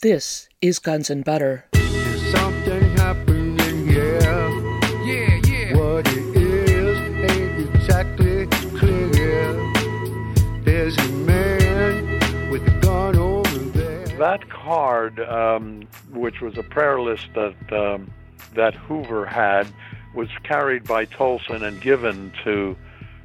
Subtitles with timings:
[0.00, 1.64] This is Guns and Butter.
[2.30, 4.20] Something happening here.
[5.02, 5.76] Yeah, yeah.
[5.76, 6.98] What it is
[7.28, 8.46] ain't exactly
[8.78, 9.54] clear.
[10.62, 14.06] There's a man with a gun over there.
[14.18, 18.08] That card, um, which was a prayer list that um,
[18.54, 19.66] that Hoover had,
[20.14, 22.76] was carried by Tolson and given to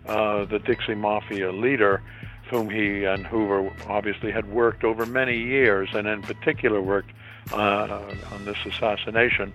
[0.07, 2.01] uh, the Dixie Mafia leader,
[2.49, 7.11] whom he and Hoover obviously had worked over many years, and in particular worked
[7.51, 9.53] uh, on this assassination.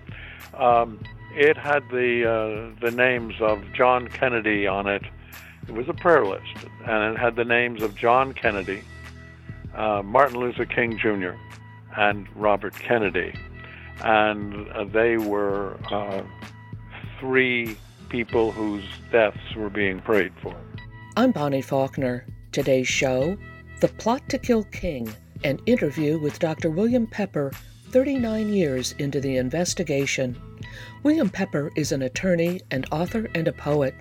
[0.55, 0.99] Um,
[1.35, 5.03] it had the uh, the names of John Kennedy on it.
[5.67, 6.55] It was a prayer list,
[6.85, 8.81] and it had the names of John Kennedy,
[9.75, 11.31] uh, Martin Luther King Jr.,
[11.95, 13.33] and Robert Kennedy,
[14.03, 16.23] and uh, they were uh,
[17.19, 17.77] three
[18.09, 20.55] people whose deaths were being prayed for.
[21.15, 22.25] I'm Bonnie Faulkner.
[22.51, 23.37] Today's show
[23.79, 25.13] The Plot to Kill King,
[25.43, 26.71] an interview with Dr.
[26.71, 27.51] William Pepper,
[27.91, 30.35] 39 years into the investigation.
[31.03, 33.93] William Pepper is an attorney, an author, and a poet.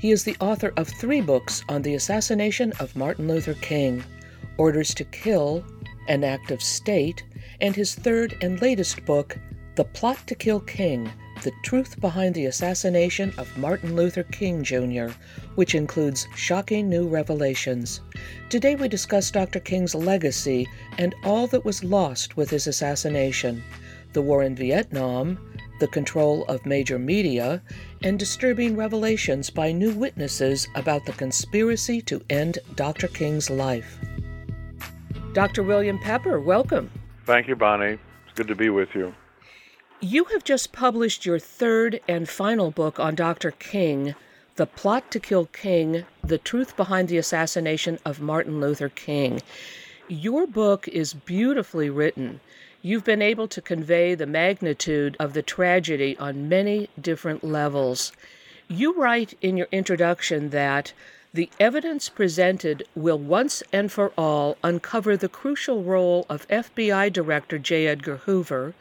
[0.00, 4.02] He is the author of three books on the assassination of Martin Luther King
[4.56, 5.62] Orders to Kill,
[6.08, 7.22] An Act of State,
[7.60, 9.36] and his third and latest book,
[9.74, 11.12] The Plot to Kill King
[11.44, 15.08] The Truth Behind the Assassination of Martin Luther King Jr.,
[15.56, 18.00] which includes shocking new revelations.
[18.48, 19.60] Today we discuss Dr.
[19.60, 23.62] King's legacy and all that was lost with his assassination
[24.14, 25.38] the war in Vietnam,
[25.80, 27.62] the control of major media,
[28.02, 33.08] and disturbing revelations by new witnesses about the conspiracy to end Dr.
[33.08, 33.98] King's life.
[35.34, 35.62] Dr.
[35.62, 36.90] William Pepper, welcome.
[37.26, 37.98] Thank you, Bonnie.
[38.24, 39.14] It's good to be with you.
[40.06, 43.52] You have just published your third and final book on Dr.
[43.52, 44.14] King,
[44.56, 49.40] The Plot to Kill King The Truth Behind the Assassination of Martin Luther King.
[50.06, 52.40] Your book is beautifully written.
[52.82, 58.12] You've been able to convey the magnitude of the tragedy on many different levels.
[58.68, 60.92] You write in your introduction that
[61.32, 67.58] the evidence presented will once and for all uncover the crucial role of FBI Director
[67.58, 67.86] J.
[67.86, 68.74] Edgar Hoover,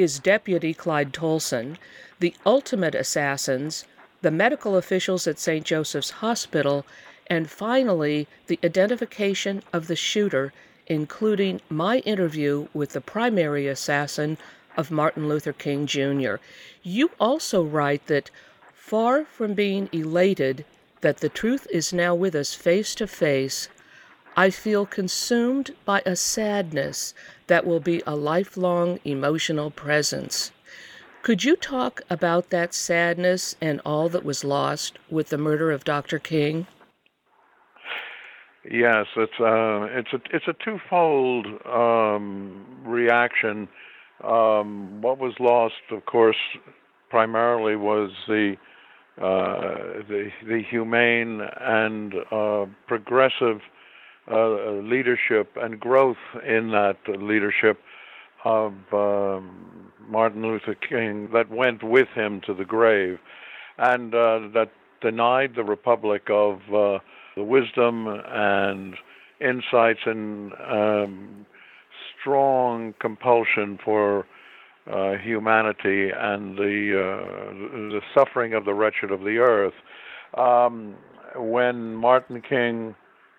[0.00, 1.76] his deputy Clyde Tolson,
[2.20, 3.84] the ultimate assassins,
[4.22, 5.62] the medical officials at St.
[5.62, 6.86] Joseph's Hospital,
[7.26, 10.54] and finally the identification of the shooter,
[10.86, 14.38] including my interview with the primary assassin
[14.74, 16.36] of Martin Luther King Jr.
[16.82, 18.30] You also write that
[18.72, 20.64] far from being elated
[21.02, 23.68] that the truth is now with us face to face,
[24.36, 27.14] I feel consumed by a sadness
[27.48, 30.52] that will be a lifelong emotional presence.
[31.22, 35.84] Could you talk about that sadness and all that was lost with the murder of
[35.84, 36.18] Dr.
[36.18, 36.66] King?
[38.70, 43.68] Yes, it's uh, it's a it's a twofold um, reaction.
[44.22, 46.36] Um, what was lost, of course,
[47.08, 48.56] primarily was the
[49.18, 53.60] uh, the the humane and uh, progressive
[54.30, 57.80] uh, leadership and growth in that leadership
[58.44, 63.18] of um, Martin Luther King that went with him to the grave,
[63.78, 64.70] and uh, that
[65.00, 66.98] denied the republic of uh,
[67.36, 68.94] the wisdom and
[69.40, 71.46] insights and um,
[72.20, 74.26] strong compulsion for
[74.90, 77.52] uh, humanity and the uh,
[77.90, 79.74] the suffering of the wretched of the earth.
[80.36, 80.96] Um,
[81.36, 82.94] when Martin King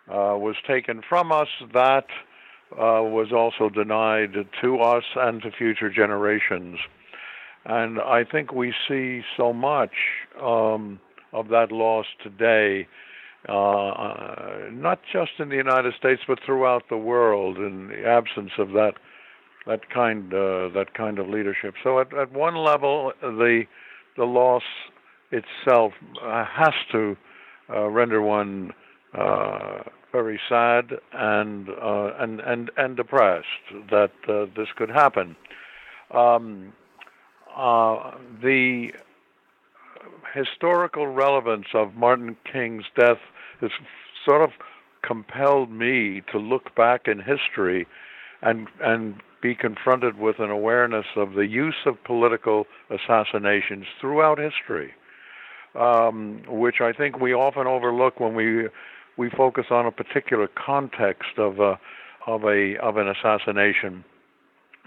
[0.09, 2.06] uh, was taken from us, that
[2.73, 6.78] uh, was also denied to us and to future generations.
[7.66, 9.91] And I think we see so much
[10.41, 11.00] um,
[11.31, 12.88] of that loss today,
[13.47, 18.69] uh, not just in the United States, but throughout the world, in the absence of
[18.69, 18.94] that
[19.68, 21.75] that kind uh, that kind of leadership.
[21.83, 23.63] So at, at one level, the
[24.18, 24.63] the loss
[25.31, 27.16] itself uh, has to
[27.69, 28.73] uh, render one
[29.18, 33.48] uh, very sad and uh, and and and depressed
[33.90, 35.36] that uh, this could happen.
[36.12, 36.74] Um,
[38.42, 38.90] the
[40.34, 43.19] historical relevance of Martin King's death
[43.60, 43.72] has
[44.25, 44.52] sort of
[45.02, 47.88] compelled me to look back in history
[48.42, 54.94] and and be confronted with an awareness of the use of political assassinations throughout history,
[55.74, 58.68] um, which I think we often overlook when we
[59.18, 61.80] we focus on a particular context of a
[62.28, 64.04] of a of an assassination.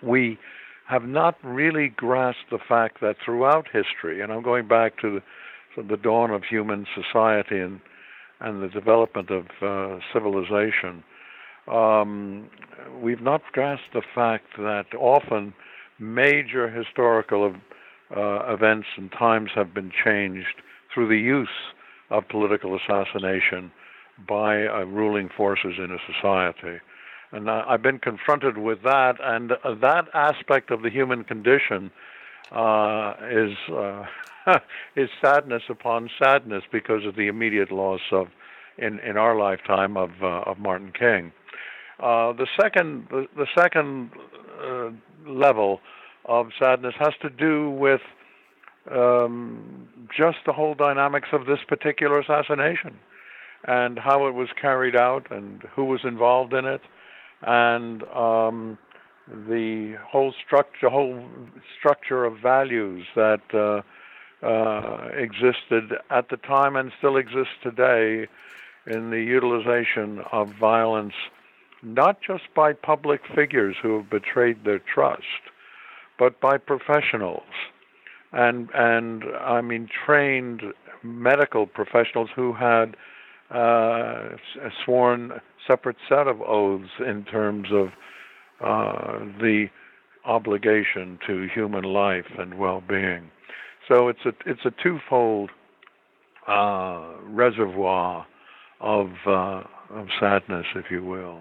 [0.02, 0.38] We
[0.86, 5.20] have not really grasped the fact that throughout history, and I'm going back to
[5.76, 7.80] the, to the dawn of human society and
[8.40, 11.02] and the development of uh, civilization,
[11.68, 12.50] um,
[13.00, 15.54] we've not grasped the fact that often
[15.98, 17.54] major historical
[18.14, 20.60] uh, events and times have been changed
[20.92, 21.48] through the use
[22.10, 23.70] of political assassination
[24.26, 26.80] by uh, ruling forces in a society.
[27.32, 31.90] And I've been confronted with that, and uh, that aspect of the human condition
[32.52, 34.04] uh, is uh,
[34.96, 38.28] is sadness upon sadness because of the immediate loss of,
[38.78, 41.32] in in our lifetime, of uh, of Martin King.
[41.98, 44.10] The second the, the second
[45.26, 45.80] level
[46.26, 48.00] of sadness has to do with
[48.92, 52.96] um, just the whole dynamics of this particular assassination
[53.66, 56.82] and how it was carried out and who was involved in it.
[57.42, 58.78] And um,
[59.28, 61.24] the whole structure whole
[61.78, 63.82] structure of values that uh,
[64.46, 68.26] uh, existed at the time and still exists today
[68.86, 71.14] in the utilization of violence
[71.84, 75.22] not just by public figures who have betrayed their trust,
[76.18, 77.42] but by professionals.
[78.32, 80.62] And and I mean trained
[81.02, 82.96] medical professionals who had
[83.54, 84.36] uh,
[84.84, 87.88] sworn separate set of oaths in terms of
[88.60, 89.68] uh, the
[90.24, 93.30] obligation to human life and well-being.
[93.88, 95.50] So it's a it's a twofold
[96.48, 98.26] uh, reservoir
[98.80, 101.40] of uh, of sadness, if you will.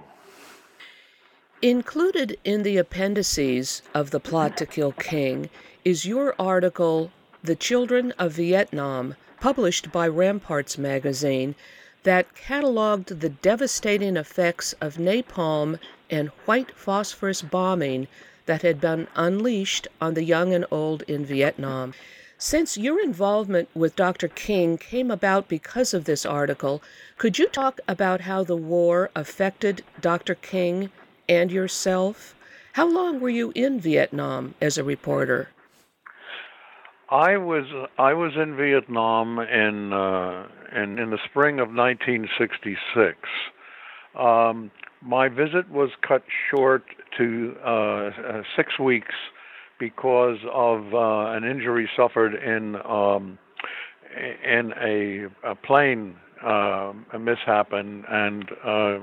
[1.62, 5.50] Included in the appendices of The Plot to Kill King
[5.86, 7.12] is your article,
[7.42, 11.56] The Children of Vietnam, published by Ramparts magazine,
[12.04, 15.80] that cataloged the devastating effects of napalm
[16.10, 18.08] and white phosphorus bombing
[18.46, 21.94] that had been unleashed on the young and old in Vietnam.
[22.38, 24.28] Since your involvement with Dr.
[24.28, 26.84] King came about because of this article,
[27.18, 30.36] could you talk about how the war affected Dr.
[30.36, 30.90] King
[31.30, 32.36] and yourself?
[32.74, 35.50] How long were you in Vietnam as a reporter?
[37.14, 37.66] I was
[38.00, 43.18] I was in Vietnam in uh, in in the spring of 1966.
[44.20, 46.84] Um, my visit was cut short
[47.20, 48.10] to uh, uh,
[48.56, 49.14] six weeks
[49.80, 53.38] because of uh, an injury suffered in um,
[54.44, 58.98] in a, a plane uh, a mishap and, and uh,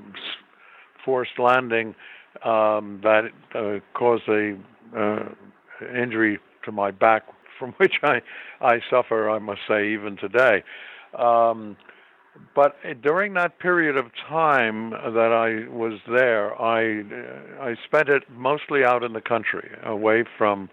[1.05, 1.95] forced landing
[2.45, 4.59] um, that uh, caused a
[4.97, 5.29] uh,
[5.97, 7.23] injury to my back,
[7.61, 8.21] from which I
[8.61, 10.65] I suffer, I must say, even today.
[11.17, 11.77] Um,
[12.55, 17.03] but during that period of time that I was there, I
[17.61, 20.71] I spent it mostly out in the country, away from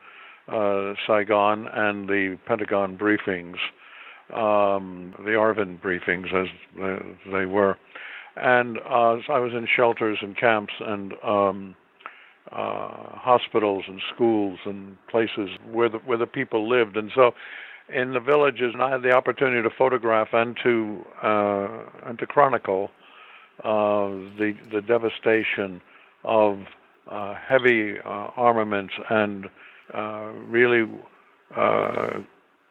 [0.48, 3.58] uh, Saigon and the Pentagon briefings,
[4.34, 6.48] um, the ARVN briefings as
[7.32, 7.78] they were
[8.42, 11.76] and uh, I was in shelters and camps and um,
[12.52, 17.32] uh, hospitals and schools and places where the where the people lived, and so
[17.90, 21.68] in the villages, and I had the opportunity to photograph and to uh,
[22.06, 22.92] and to chronicle
[23.64, 24.08] uh,
[24.38, 25.82] the the devastation
[26.24, 26.60] of
[27.10, 29.46] uh, heavy uh, armaments and
[29.94, 30.86] uh, really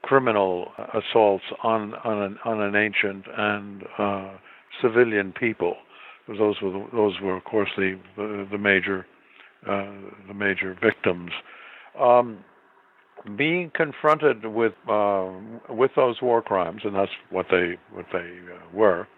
[0.02, 3.84] criminal assaults on on an, on an ancient and
[4.82, 5.76] civilian people.
[6.28, 9.06] Those were the, those were of course the the, major
[9.66, 11.30] the major victims.
[11.98, 12.44] Um,
[13.36, 15.30] being confronted with uh,
[15.68, 19.08] with those war crimes, and that's what they what they uh, were,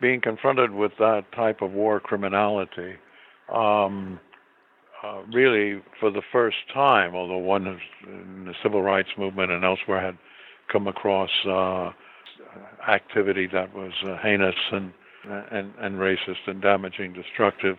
[0.00, 2.94] being confronted with that type of war criminality,
[3.52, 4.18] um,
[5.04, 7.66] uh, really for the first time, although one
[8.06, 10.18] in the civil rights movement and elsewhere had
[10.72, 11.90] come across uh,
[12.90, 14.92] activity that was uh, heinous and,
[15.52, 17.76] and and racist and damaging, destructive.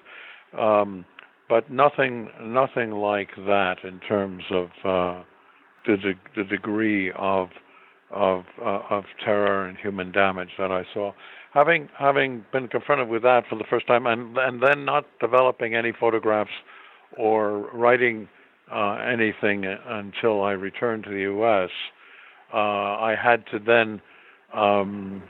[0.58, 1.04] Um,
[1.50, 5.24] but nothing, nothing like that in terms of uh,
[5.86, 7.50] the, de- the degree of
[8.12, 11.12] of uh, of terror and human damage that I saw.
[11.54, 15.76] Having having been confronted with that for the first time, and and then not developing
[15.76, 16.52] any photographs
[17.18, 18.28] or writing
[18.72, 21.70] uh, anything until I returned to the U.S.,
[22.54, 24.02] uh, I had to then
[24.54, 25.24] um,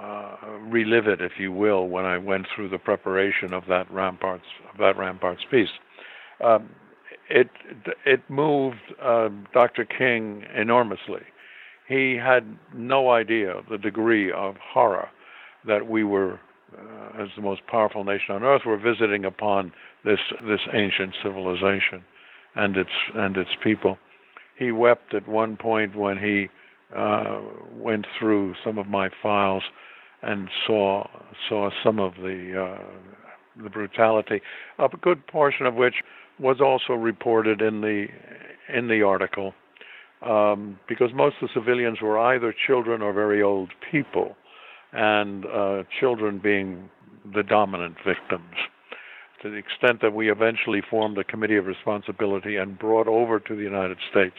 [0.00, 0.36] uh,
[0.68, 4.78] relive it, if you will, when I went through the preparation of that ramparts of
[4.78, 5.68] that ramparts piece.
[6.44, 6.70] Um,
[7.28, 7.48] it
[8.04, 9.84] it moved uh, Dr.
[9.84, 11.22] King enormously.
[11.88, 15.08] He had no idea the degree of horror
[15.66, 16.40] that we were,
[16.76, 19.72] uh, as the most powerful nation on earth, were visiting upon
[20.04, 22.04] this this ancient civilization
[22.54, 23.98] and its and its people.
[24.58, 26.48] He wept at one point when he
[26.94, 27.40] uh,
[27.72, 29.62] went through some of my files
[30.22, 31.06] and saw
[31.48, 32.84] saw some of the uh,
[33.62, 34.40] the brutality,
[34.78, 35.94] a good portion of which
[36.38, 38.06] was also reported in the
[38.72, 39.54] in the article,
[40.22, 44.36] um, because most of the civilians were either children or very old people,
[44.92, 46.90] and uh, children being
[47.34, 48.54] the dominant victims.
[49.42, 53.54] To the extent that we eventually formed a committee of responsibility and brought over to
[53.54, 54.36] the United States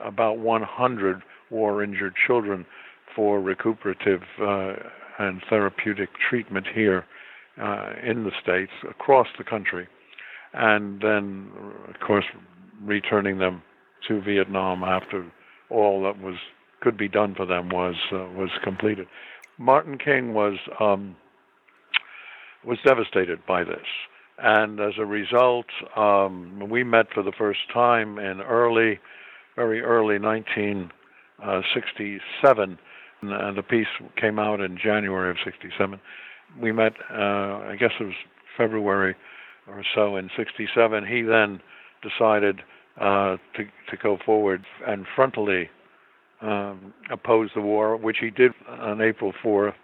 [0.00, 2.66] about 100 war injured children
[3.14, 4.74] for recuperative uh,
[5.18, 7.04] and therapeutic treatment here
[7.60, 9.86] uh, in the States, across the country,
[10.52, 11.50] and then,
[11.88, 12.24] of course,
[12.82, 13.62] returning them
[14.08, 15.24] to Vietnam after
[15.70, 16.36] all that was
[16.80, 19.06] could be done for them was uh, was completed.
[19.58, 21.16] Martin King was um,
[22.64, 23.86] was devastated by this,
[24.38, 28.98] and as a result, um, we met for the first time in early,
[29.56, 30.90] very early 1967
[31.42, 31.60] uh,
[33.52, 33.86] the piece
[34.20, 36.00] came out in January of '67.
[36.60, 38.14] We met, uh, I guess it was
[38.56, 39.14] February
[39.66, 41.06] or so in '67.
[41.06, 41.60] He then
[42.02, 42.60] decided
[43.00, 45.68] uh, to to go forward and frontally
[46.44, 49.74] um, oppose the war, which he did on April 4th,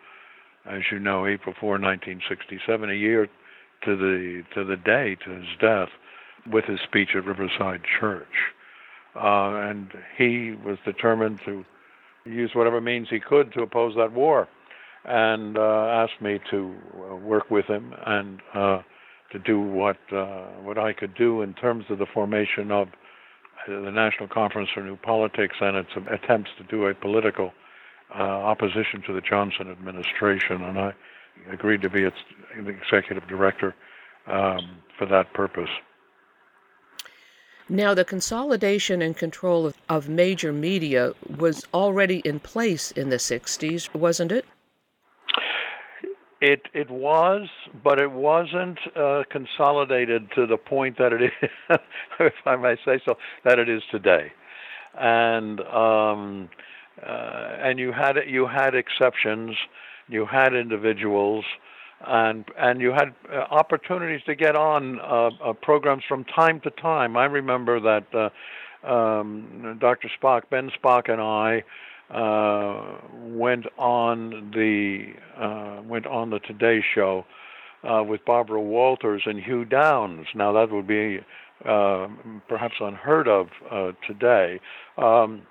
[0.67, 3.29] as you know, April 4, 1967, a year
[3.85, 5.89] to the to the day to his death,
[6.51, 8.53] with his speech at Riverside Church,
[9.17, 11.65] uh, and he was determined to
[12.25, 14.49] use whatever means he could to oppose that war,
[15.05, 18.83] and uh, asked me to uh, work with him and uh,
[19.33, 22.89] to do what uh, what I could do in terms of the formation of
[23.69, 27.53] the National Conference for New Politics and its attempts to do a political
[28.15, 30.95] uh, opposition to the Johnson administration, and I
[31.53, 32.17] agreed to be its
[32.57, 33.75] executive director
[34.27, 35.69] um, for that purpose.
[37.71, 43.17] Now, the consolidation and control of, of major media was already in place in the
[43.17, 44.45] 60s, wasn't it?
[46.41, 47.49] It it was,
[47.85, 51.51] but it wasn't uh, consolidated to the point that it is,
[52.19, 54.33] if I may say so, that it is today.
[54.99, 56.49] And um,
[57.07, 59.55] uh, and you had you had exceptions,
[60.09, 61.45] you had individuals
[62.07, 66.71] and and you had uh, opportunities to get on uh, uh, programs from time to
[66.71, 67.17] time.
[67.17, 68.33] I remember that
[68.85, 70.11] uh, um, Dr.
[70.21, 71.63] Spock, Ben Spock, and I
[72.15, 77.25] uh, went on the uh, went on the Today Show
[77.83, 80.27] with Barbara Walters and Hugh Downs.
[80.35, 81.21] Now that would be
[81.63, 83.49] perhaps unheard of
[84.07, 84.61] today.
[84.97, 85.43] Um,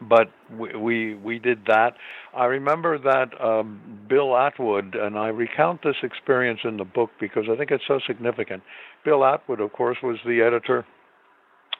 [0.00, 1.94] but we, we, we did that.
[2.36, 7.44] I remember that um, Bill Atwood, and I recount this experience in the book because
[7.50, 8.62] I think it's so significant.
[9.04, 10.84] Bill Atwood, of course, was the editor,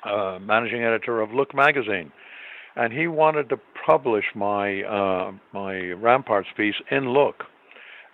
[0.04, 2.12] uh, managing editor of Look magazine,
[2.76, 3.56] and he wanted to
[3.86, 7.44] publish my uh, my Ramparts piece in Look.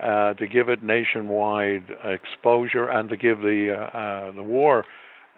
[0.02, 4.86] Uh, to give it nationwide exposure and to give the uh, uh, the war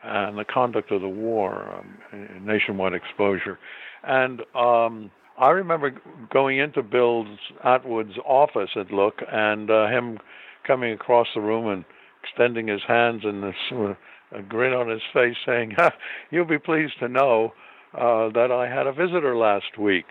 [0.03, 1.83] and the conduct of the war
[2.13, 3.59] um, nationwide exposure.
[4.03, 5.93] And um, I remember
[6.33, 7.27] going into Bill
[7.65, 10.19] Atwood's office at Look and uh, him
[10.67, 11.85] coming across the room and
[12.23, 13.95] extending his hands and this uh,
[14.35, 15.77] a grin on his face, saying,
[16.31, 17.53] "You'll be pleased to know
[17.93, 20.07] uh, that I had a visitor last week."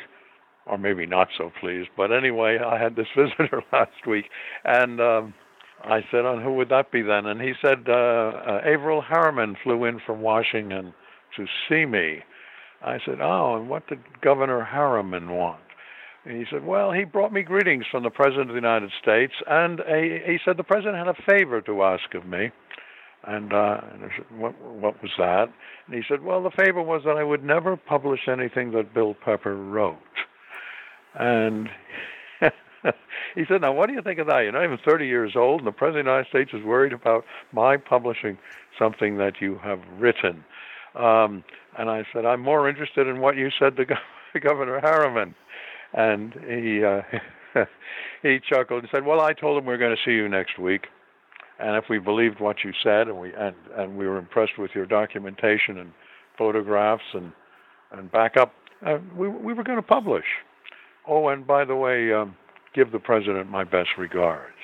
[0.67, 4.25] Or maybe not so pleased, but anyway, I had this visitor last week,
[4.63, 5.33] and um,
[5.83, 9.01] I said, "On oh, who would that be then?" And he said, uh, uh, "Averell
[9.01, 10.93] Harriman flew in from Washington
[11.37, 12.23] to see me."
[12.83, 15.61] I said, Oh, and what did Governor Harriman want?
[16.25, 19.33] And he said, Well, he brought me greetings from the President of the United States,
[19.47, 22.51] and a, he said the President had a favor to ask of me.
[23.23, 25.45] And, uh, and I said, what, what was that?
[25.85, 29.15] And he said, Well, the favor was that I would never publish anything that Bill
[29.23, 29.97] Pepper wrote.
[31.13, 31.69] And
[33.35, 34.39] he said, Now, what do you think of that?
[34.39, 36.93] You're not even 30 years old, and the President of the United States is worried
[36.93, 38.37] about my publishing
[38.77, 40.43] something that you have written.
[40.95, 41.43] Um,
[41.77, 43.85] and I said, I'm more interested in what you said to
[44.39, 45.35] Governor Harriman.
[45.93, 47.01] And he uh,
[48.23, 50.57] he chuckled and said, "Well, I told him we are going to see you next
[50.57, 50.87] week,
[51.59, 54.71] and if we believed what you said, and we and and we were impressed with
[54.73, 55.91] your documentation and
[56.37, 57.33] photographs and
[57.91, 58.53] and backup,
[58.85, 60.25] uh, we we were going to publish.
[61.07, 62.35] Oh, and by the way, um,
[62.73, 64.55] give the president my best regards."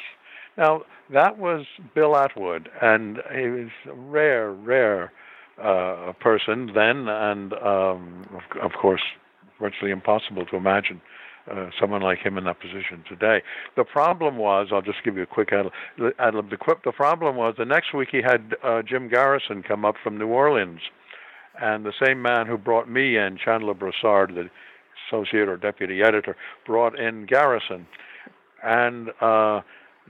[0.58, 5.12] Now that was Bill Atwood, and he was a rare, rare
[5.62, 9.02] uh, person then, and um, of, of, course,
[9.60, 11.02] virtually impossible to imagine
[11.50, 13.42] uh, someone like him in that position today.
[13.76, 15.66] The problem was, I'll just give you a quick ad
[15.98, 16.50] lib.
[16.50, 19.96] The, quip the problem was the next week he had uh, Jim Garrison come up
[20.04, 20.82] from New Orleans,
[21.62, 24.50] and the same man who brought me in, Chandler Brossard, the
[25.08, 26.36] associate or deputy editor,
[26.66, 27.88] brought in Garrison,
[28.64, 29.62] and uh,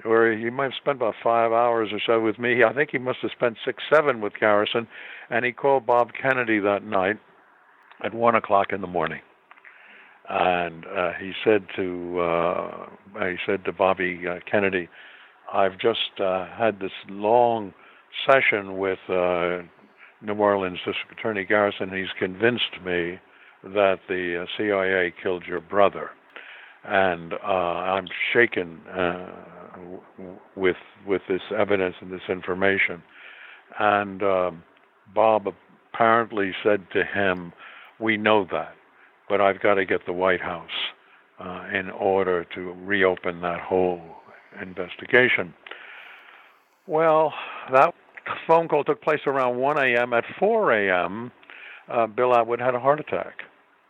[0.04, 2.64] where he might have spent about five hours or so with me.
[2.64, 4.88] I think he must have spent six, seven with Garrison,
[5.30, 7.18] and he called Bob Kennedy that night
[8.04, 9.22] at one o'clock in the morning,
[10.30, 12.90] and uh, he said to uh,
[13.22, 14.88] he said to Bobby uh, Kennedy,
[15.52, 17.74] "I've just uh, had this long
[18.26, 19.60] session with uh,
[20.22, 21.90] New Orleans District Attorney Garrison.
[21.90, 23.20] He's convinced me
[23.64, 26.12] that the uh, CIA killed your brother."
[26.88, 29.28] and uh, I'm shaken uh,
[30.56, 33.04] with with this evidence and this information.
[33.80, 34.64] And um,
[35.14, 35.48] Bob
[35.94, 37.52] apparently said to him,
[38.00, 38.74] "We know that,
[39.30, 40.70] but I've got to get the White House
[41.40, 44.02] uh, in order to reopen that whole
[44.62, 45.54] investigation."
[46.88, 47.34] Well,
[47.74, 47.94] that
[48.48, 50.14] phone call took place around 1 a.m.
[50.14, 51.32] At 4 a.m.,
[51.90, 53.42] uh, Bill Atwood had a heart attack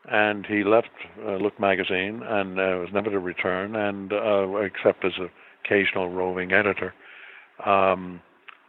[0.08, 0.90] and he left
[1.26, 5.30] uh, Look magazine and uh, was never to return, and uh, except as an
[5.66, 6.94] occasional roving editor.
[7.66, 8.22] Um,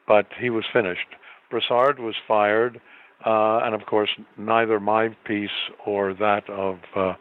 [0.07, 1.07] but he was finished.
[1.53, 2.81] Brossard was fired,
[3.25, 5.51] uh, and of course, neither my piece
[5.87, 7.15] or that of uh,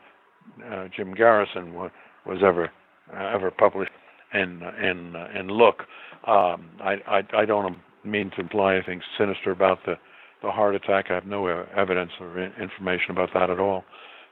[0.71, 1.91] uh, Jim Garrison was,
[2.25, 2.71] was ever
[3.13, 3.91] ever published
[4.33, 5.83] in in in Look.
[6.25, 9.95] Um, I, I I don't mean to imply anything sinister about the
[10.41, 11.05] the heart attack.
[11.09, 13.83] I have no evidence or information about that at all.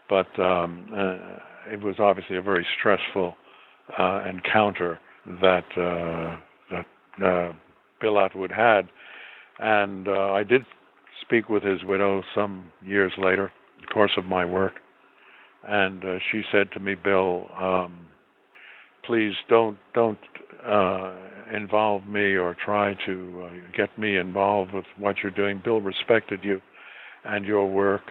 [0.10, 3.36] But um, uh, it was obviously a very stressful
[3.98, 5.00] uh, encounter
[5.42, 6.38] that uh,
[6.72, 7.54] that uh,
[8.02, 8.88] Bill Atwood had,
[9.60, 10.62] and uh, I did
[11.22, 13.46] speak with his widow some years later,
[13.78, 14.74] in the course of my work,
[15.68, 18.08] and uh, she said to me, "Bill, um,
[19.06, 20.20] please don't don't
[21.52, 25.62] involve me or try to get me involved with what you're doing.
[25.64, 26.62] Bill respected you
[27.24, 28.02] and your work."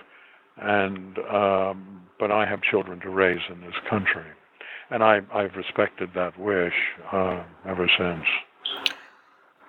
[0.56, 4.24] and um, but I have children to raise in this country,
[4.90, 6.74] and I, I've respected that wish
[7.12, 8.24] uh, ever since.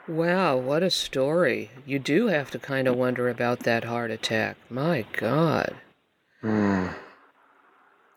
[0.08, 1.72] Wow, what a story!
[1.86, 4.58] You do have to kind of wonder about that heart attack.
[4.70, 5.76] My God.
[6.44, 6.94] Mm.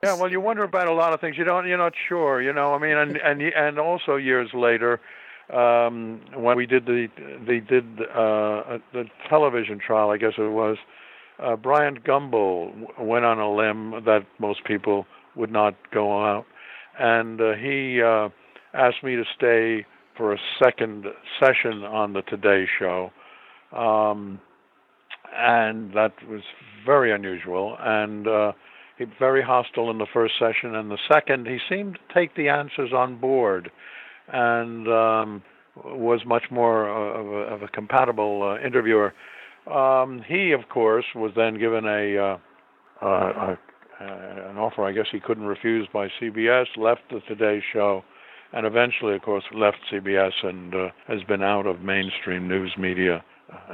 [0.04, 1.36] Yeah, well, you wonder about a lot of things.
[1.38, 1.66] You don't.
[1.66, 2.42] You're not sure.
[2.42, 2.74] You know.
[2.74, 5.00] I mean, and and and also years later,
[5.52, 7.08] um, when we did the
[7.46, 10.76] they did uh, the television trial, I guess it was
[11.42, 15.06] uh, Bryant Gumbel went on a limb that most people
[15.36, 16.46] would not go out,
[16.98, 18.28] and uh, he uh,
[18.74, 21.06] asked me to stay for a second
[21.38, 23.10] session on the Today Show,
[23.72, 24.40] um,
[25.36, 26.42] and that was
[26.84, 27.76] very unusual.
[27.80, 28.52] And uh,
[28.98, 30.74] he very hostile in the first session.
[30.74, 33.70] And the second, he seemed to take the answers on board,
[34.32, 35.42] and um,
[35.76, 39.14] was much more of a, of a compatible uh, interviewer
[39.70, 43.56] um, he, of course, was then given a, uh, uh,
[44.00, 48.02] an offer I guess he couldn't refuse by CBS, left the Today Show,
[48.52, 53.22] and eventually, of course, left CBS and uh, has been out of mainstream news media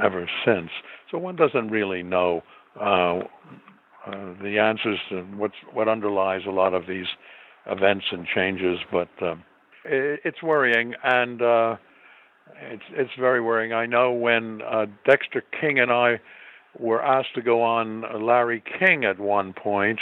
[0.02, 0.70] ever since.
[1.10, 2.42] So one doesn't really know
[2.80, 3.20] uh,
[4.06, 7.06] uh, the answers to what's, what underlies a lot of these
[7.66, 9.44] events and changes, but um,
[9.84, 10.94] it's worrying.
[11.02, 11.40] And
[12.60, 13.72] it's it's very worrying.
[13.72, 16.20] I know when uh, Dexter King and I
[16.78, 20.00] were asked to go on Larry King at one point,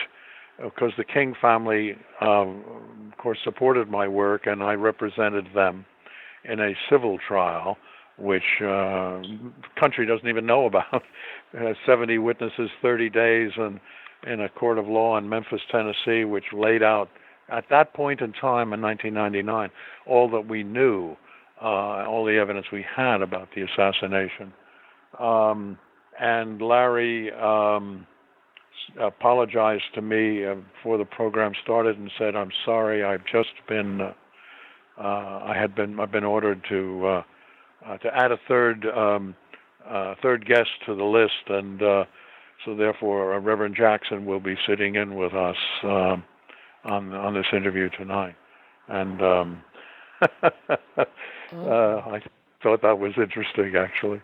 [0.62, 2.64] because the King family, um,
[3.10, 5.84] of course, supported my work, and I represented them
[6.44, 7.76] in a civil trial,
[8.18, 9.20] which uh,
[9.78, 11.02] country doesn't even know about.
[11.86, 13.78] 70 witnesses, 30 days, and
[14.26, 17.10] in a court of law in Memphis, Tennessee, which laid out
[17.48, 19.70] at that point in time in 1999
[20.06, 21.16] all that we knew
[21.62, 24.52] uh, all the evidence we had about the assassination.
[25.18, 25.78] Um,
[26.18, 28.06] and Larry um,
[29.00, 33.04] apologized to me uh, before the program started and said, "I'm sorry.
[33.04, 34.00] I've just been.
[34.00, 34.12] Uh,
[35.02, 36.00] I had been.
[36.00, 37.22] I've been ordered to uh,
[37.86, 39.34] uh, to add a third um,
[39.88, 41.80] uh, third guest to the list, and
[42.64, 46.24] so therefore Reverend Jackson will be sitting in with us um,
[46.84, 48.36] on on this interview tonight."
[48.88, 49.64] And um,
[51.54, 52.22] Uh, I
[52.62, 54.20] thought that was interesting, actually.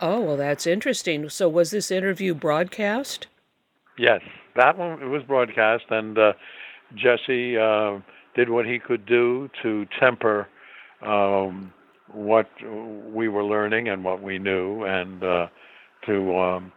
[0.00, 1.28] Oh, well, that's interesting.
[1.28, 3.28] So, was this interview broadcast?
[3.98, 4.20] Yes,
[4.56, 6.32] that one it was broadcast, and uh,
[6.94, 7.98] Jesse uh,
[8.34, 10.48] did what he could do to temper
[11.02, 11.72] um,
[12.12, 12.48] what
[13.12, 15.46] we were learning and what we knew, and uh,
[16.06, 16.72] to um,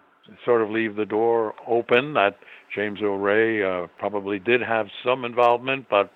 [0.46, 2.38] sort of leave the door open that
[2.74, 6.12] James Earl Ray uh, probably did have some involvement, but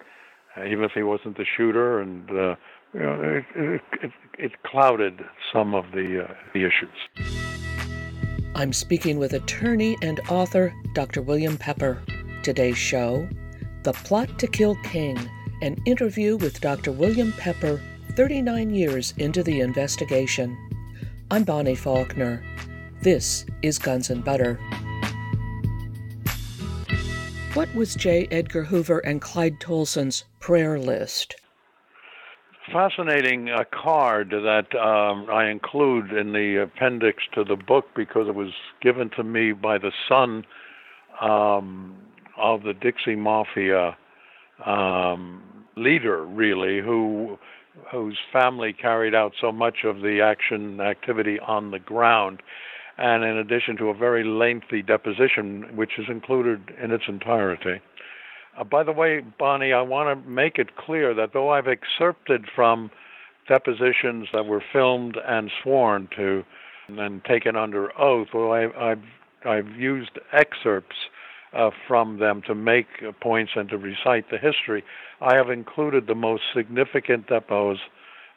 [0.65, 2.55] even if he wasn't the shooter, and uh,
[2.93, 5.19] you know, it, it, it, it clouded
[5.53, 7.27] some of the, uh, the issues.
[8.55, 11.21] I'm speaking with attorney and author Dr.
[11.21, 12.01] William Pepper.
[12.41, 13.27] Today's show
[13.83, 15.17] The Plot to Kill King,
[15.61, 16.91] an interview with Dr.
[16.91, 17.79] William Pepper,
[18.13, 20.57] 39 years into the investigation.
[21.29, 22.43] I'm Bonnie Faulkner.
[23.01, 24.55] This is Guns and Butter.
[27.53, 28.27] What was J.
[28.31, 31.35] Edgar Hoover and Clyde Tolson's prayer list?
[32.71, 38.35] Fascinating uh, card that um, I include in the appendix to the book because it
[38.35, 40.43] was given to me by the son
[41.21, 41.95] um,
[42.35, 43.95] of the Dixie Mafia
[44.65, 45.41] um,
[45.75, 47.37] leader, really, who
[47.91, 52.41] whose family carried out so much of the action activity on the ground,
[52.97, 57.79] and in addition to a very lengthy deposition, which is included in its entirety.
[58.57, 62.45] Uh, by the way, Bonnie, I want to make it clear that though I've excerpted
[62.55, 62.89] from
[63.47, 66.43] depositions that were filmed and sworn to
[66.87, 69.03] and taken under oath, well, I, I've
[69.45, 70.95] I've used excerpts
[71.53, 72.87] uh, from them to make
[73.21, 74.83] points and to recite the history.
[75.21, 77.79] I have included the most significant depots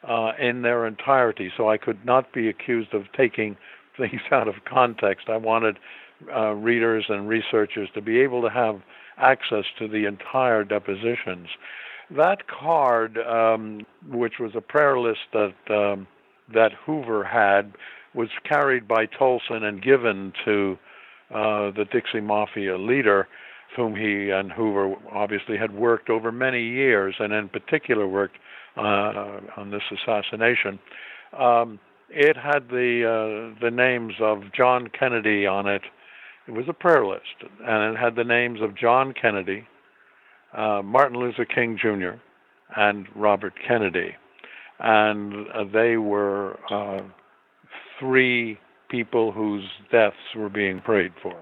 [0.07, 3.57] uh, in their entirety, so I could not be accused of taking
[4.09, 5.29] things out of context.
[5.29, 5.77] I wanted
[6.35, 8.81] uh, readers and researchers to be able to have
[9.17, 11.47] access to the entire depositions.
[12.09, 16.07] That card, um, which was a prayer list that um,
[16.53, 17.73] that Hoover had,
[18.13, 20.77] was carried by Tolson and given to
[21.33, 23.27] uh, the Dixie Mafia leader,
[23.77, 28.37] whom he and Hoover obviously had worked over many years, and in particular worked
[28.75, 30.77] uh, on this assassination.
[31.37, 31.79] Um,
[32.13, 35.81] it had the uh, the names of John Kennedy on it.
[36.47, 39.67] It was a prayer list, and it had the names of John Kennedy,
[40.53, 42.19] uh, Martin Luther King Jr.,
[42.75, 44.15] and Robert Kennedy,
[44.79, 47.01] and uh, they were uh,
[47.99, 48.57] three
[48.89, 51.35] people whose deaths were being prayed for.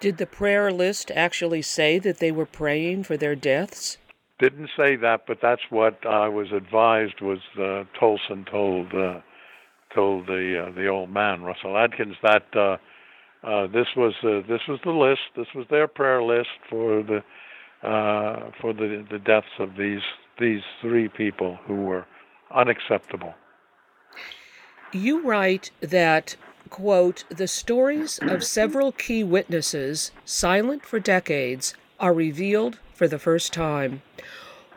[0.00, 3.98] Did the prayer list actually say that they were praying for their deaths?
[4.40, 7.20] Didn't say that, but that's what I was advised.
[7.20, 9.20] Was uh, Tolson told uh,
[9.94, 12.76] told the uh, the old man Russell Adkins that uh,
[13.46, 15.20] uh, this was uh, this was the list.
[15.36, 17.22] This was their prayer list for the
[17.86, 20.02] uh, for the the deaths of these
[20.38, 22.06] these three people who were
[22.54, 23.34] unacceptable.
[24.92, 26.36] You write that,
[26.68, 33.52] quote, the stories of several key witnesses, silent for decades, are revealed for the first
[33.52, 34.02] time.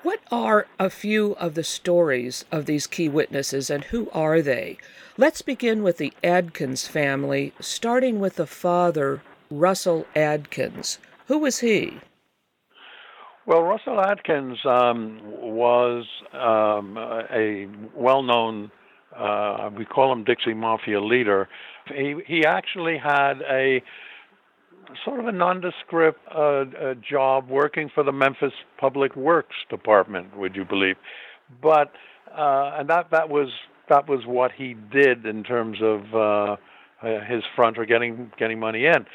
[0.06, 4.78] What are a few of the stories of these key witnesses and who are they?
[5.18, 11.00] Let's begin with the Adkins family, starting with the father, Russell Adkins.
[11.26, 12.02] Who was he?
[13.48, 18.70] Well, Russell Adkins um, was um, a well known
[19.18, 21.48] uh, we call him Dixie Mafia leader.
[21.88, 23.82] He he actually had a
[25.04, 26.66] sort of a nondescript uh,
[27.08, 30.36] job working for the Memphis Public Works Department.
[30.38, 30.96] Would you believe?
[31.62, 31.92] But
[32.36, 33.50] uh, and that that was
[33.90, 36.56] that was what he did in terms of uh,
[37.28, 39.06] his front or getting getting money in.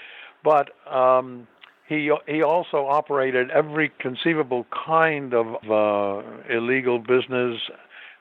[0.45, 1.47] But um,
[1.89, 7.61] he he also operated every conceivable kind of uh, illegal business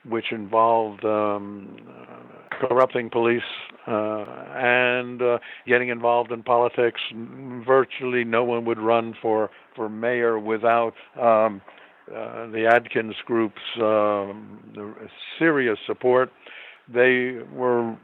[0.08, 1.76] which involved um,
[2.60, 3.42] corrupting police
[3.86, 7.00] uh, and uh, getting involved in politics.
[7.66, 11.60] Virtually no one would run for, for mayor without um,
[12.08, 14.98] uh, the Adkins group's um,
[15.38, 16.30] serious support.
[16.92, 17.96] They were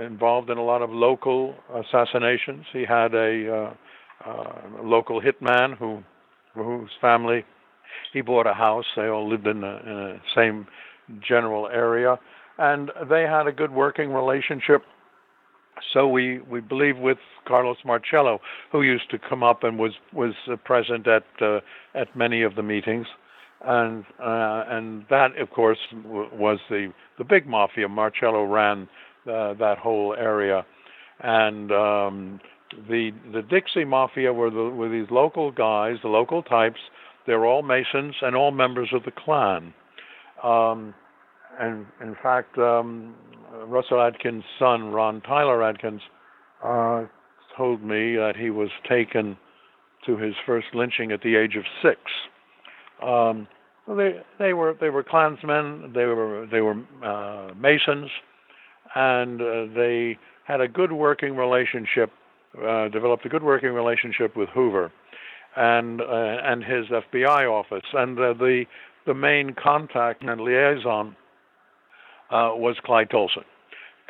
[0.00, 2.64] involved in a lot of local assassinations.
[2.72, 3.74] He had a
[4.26, 6.02] uh, uh, local hitman who,
[6.54, 7.44] whose family
[8.12, 8.84] he bought a house.
[8.96, 10.66] They all lived in the same
[11.26, 12.18] general area,
[12.58, 14.82] and they had a good working relationship.
[15.92, 18.38] So we, we believe with Carlos Marcello,
[18.70, 21.60] who used to come up and was was present at uh,
[21.94, 23.06] at many of the meetings,
[23.64, 27.88] and uh, and that of course w- was the the big mafia.
[27.88, 28.88] Marcello ran
[29.26, 30.64] uh, that whole area,
[31.20, 32.40] and um,
[32.88, 36.78] the the Dixie Mafia were the were these local guys, the local types.
[37.26, 39.72] They're all Masons and all members of the Klan.
[40.42, 40.94] Um,
[41.60, 43.14] and in fact, um,
[43.66, 46.02] Russell Adkins' son, Ron Tyler Adkins,
[46.64, 47.04] uh,
[47.56, 49.36] told me that he was taken
[50.06, 52.00] to his first lynching at the age of six.
[53.02, 53.46] Um,
[53.86, 58.10] they they were they were Klansmen, they were they were uh, Masons,
[58.94, 62.10] and uh, they had a good working relationship,
[62.62, 64.90] uh, developed a good working relationship with Hoover,
[65.56, 68.64] and uh, and his FBI office, and uh, the
[69.06, 71.14] the main contact and liaison
[72.34, 73.44] uh, was Clyde Tolson.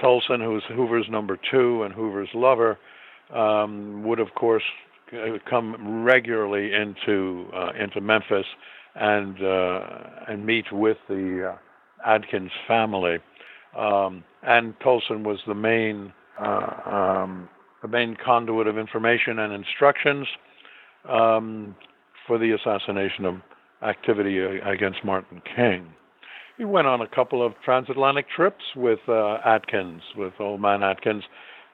[0.03, 2.79] Tolson, who was Hoover's number two and Hoover's lover,
[3.33, 4.63] um, would of course
[5.13, 8.47] uh, come regularly into uh, into Memphis
[8.95, 9.81] and uh,
[10.29, 13.19] and meet with the uh, Adkins family.
[13.77, 17.49] Um, and Tolson was the main um,
[17.83, 20.27] the main conduit of information and instructions
[21.09, 21.77] um,
[22.27, 23.37] for the assassination of
[23.83, 25.93] activity against Martin King.
[26.57, 31.25] He went on a couple of transatlantic trips with uh, Adkins, with old man Adkins,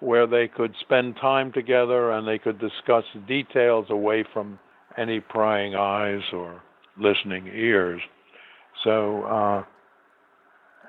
[0.01, 4.59] where they could spend time together and they could discuss details away from
[4.97, 6.63] any prying eyes or
[6.99, 8.01] listening ears.
[8.83, 9.65] So uh,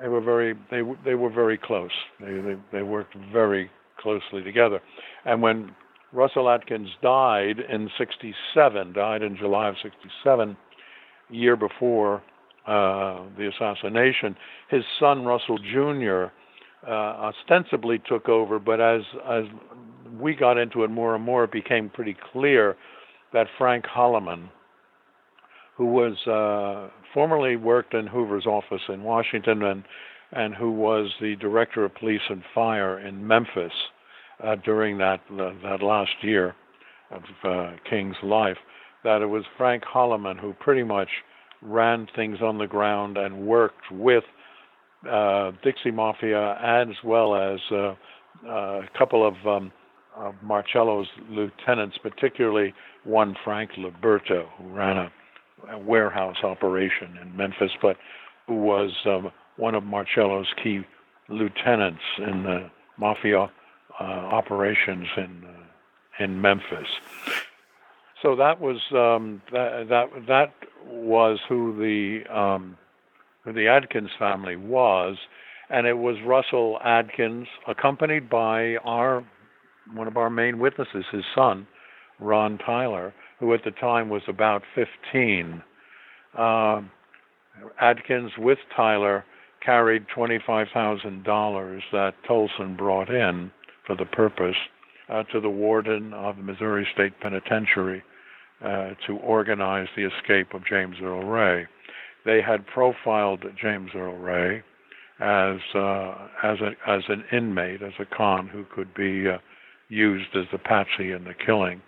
[0.01, 1.91] they were very they they were very close.
[2.19, 4.79] They, they they worked very closely together.
[5.25, 5.75] And when
[6.13, 10.55] Russell Adkins died in '67, died in July of '67,
[11.29, 12.23] year before
[12.67, 14.35] uh, the assassination,
[14.69, 16.25] his son Russell Jr.
[16.87, 19.45] Uh, ostensibly took over, but as as
[20.19, 22.75] we got into it more and more, it became pretty clear
[23.33, 24.49] that Frank Holloman,
[25.75, 29.83] who was uh, formerly worked in Hoover's office in Washington and
[30.33, 33.73] and who was the director of police and fire in Memphis
[34.43, 36.55] uh, during that that last year
[37.11, 38.57] of uh, King's life,
[39.03, 41.09] that it was Frank Holloman who pretty much
[41.61, 44.23] ran things on the ground and worked with
[45.09, 47.95] uh, Dixie Mafia as well as uh,
[48.47, 49.71] uh, a couple of, um,
[50.43, 55.11] Marcello's lieutenants, particularly one Frank Liberto, who ran a,
[55.71, 57.97] a warehouse operation in Memphis, but
[58.47, 60.81] who was um, one of Marcello's key
[61.29, 63.49] lieutenants in the mafia
[63.99, 66.87] uh, operations in uh, in Memphis.
[68.21, 70.53] So that was um, that that that
[70.87, 72.77] was who the um,
[73.43, 75.17] who the Adkins family was,
[75.69, 79.25] and it was Russell Adkins, accompanied by our
[79.93, 81.67] one of our main witnesses, his son,
[82.19, 85.63] Ron Tyler, who at the time was about 15.
[86.37, 86.81] Uh,
[87.79, 89.25] Adkins with Tyler
[89.65, 93.51] carried $25,000 that Tolson brought in
[93.85, 94.55] for the purpose
[95.09, 98.01] uh, to the warden of the Missouri State Penitentiary
[98.63, 101.65] uh, to organize the escape of James Earl Ray.
[102.25, 104.61] They had profiled James Earl Ray
[105.19, 109.39] as uh, as a, as an inmate, as a con who could be uh,
[109.89, 111.81] used as the patsy in the killing.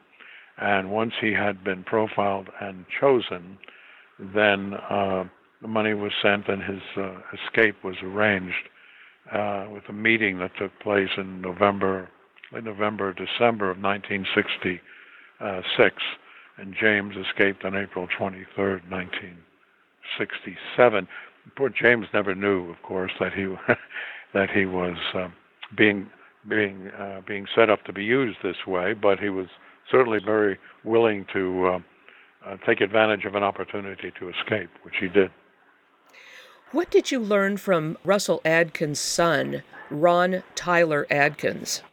[0.58, 3.60] And once he had been profiled and chosen,
[4.20, 5.26] then uh,
[5.62, 8.70] the money was sent and his uh, escape was arranged
[9.72, 12.10] with a meeting that took place in November,
[12.52, 15.96] late November, December of 1966,
[16.58, 21.08] and James escaped on April 23, 1967.
[21.56, 23.48] Poor James never knew, of course, that he
[24.34, 25.28] that he was uh,
[25.76, 26.10] being
[26.48, 29.48] being uh, being set up to be used this way, but he was
[29.92, 31.80] certainly very willing to uh,
[32.46, 35.32] uh take advantage of an opportunity to escape, which he did.
[36.72, 39.62] What did you learn from Russell Adkins' son,
[39.92, 41.84] Ron Tyler Adkins?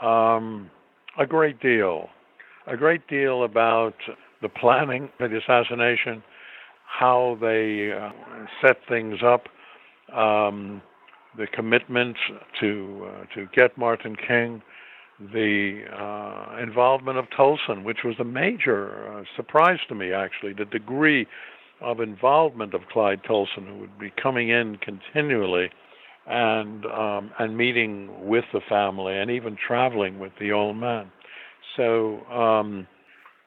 [0.00, 0.70] Um,
[1.18, 2.08] a great deal.
[2.68, 3.94] A great deal about
[4.42, 6.22] the planning of the assassination,
[6.84, 8.10] how they uh,
[8.60, 9.46] set things up,
[10.14, 10.82] um,
[11.38, 12.16] the commitment
[12.60, 14.60] to uh, to get Martin King,
[15.18, 20.66] the uh, involvement of Tolson, which was a major uh, surprise to me actually, the
[20.66, 21.26] degree
[21.80, 25.70] of involvement of Clyde Tolson, who would be coming in continually
[26.26, 31.10] and um, and meeting with the family and even traveling with the old man.
[31.78, 32.88] So um,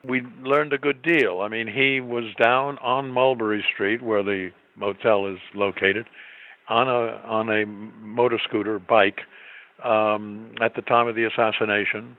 [0.07, 1.41] we learned a good deal.
[1.41, 6.07] I mean, he was down on Mulberry Street, where the motel is located,
[6.69, 9.19] on a on a motor scooter bike
[9.83, 12.17] um, at the time of the assassination.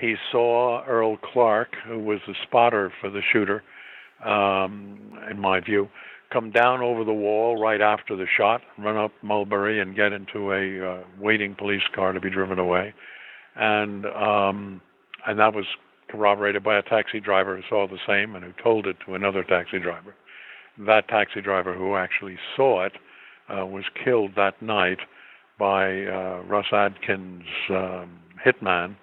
[0.00, 3.62] He saw Earl Clark, who was the spotter for the shooter,
[4.24, 5.88] um, in my view,
[6.32, 10.50] come down over the wall right after the shot, run up Mulberry, and get into
[10.52, 12.94] a uh, waiting police car to be driven away,
[13.54, 14.80] and um,
[15.26, 15.66] and that was
[16.08, 19.42] corroborated by a taxi driver who saw the same and who told it to another
[19.42, 20.14] taxi driver.
[20.78, 22.92] That taxi driver who actually saw it
[23.48, 24.98] uh, was killed that night
[25.58, 28.96] by uh, Russ Adkins' um, hitman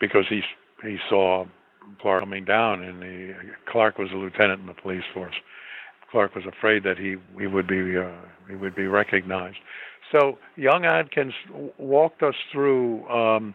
[0.00, 0.42] because he
[0.82, 1.46] he saw
[2.00, 3.34] Clark coming down, and the
[3.70, 5.34] Clark was a lieutenant in the police force.
[6.10, 8.10] Clark was afraid that he he would be uh,
[8.48, 9.56] he would be recognized.
[10.12, 11.32] So young Adkins
[11.78, 13.54] walked us through um,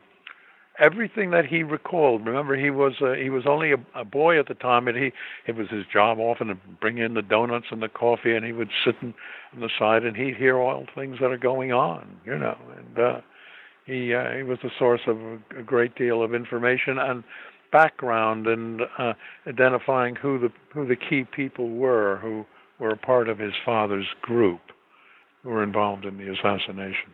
[0.80, 2.26] everything that he recalled.
[2.26, 5.12] Remember, he was uh, he was only a, a boy at the time, and he
[5.46, 8.52] it was his job often to bring in the donuts and the coffee, and he
[8.52, 9.13] would sit in,
[9.54, 13.00] on the side and he'd hear all things that are going on, you know, and
[13.00, 13.22] uh,
[13.86, 17.24] he uh, he was the source of a, a great deal of information and
[17.72, 19.13] background and uh,
[19.48, 22.46] identifying who the who the key people were who
[22.80, 24.62] were a part of his father's group
[25.44, 27.12] who were involved in the assassination.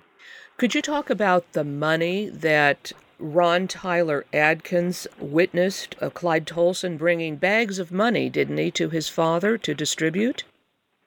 [0.58, 7.38] Could you talk about the money that Ron Tyler Adkins witnessed uh, Clyde Tolson bringing
[7.38, 10.44] bags of money, didn't he, to his father to distribute?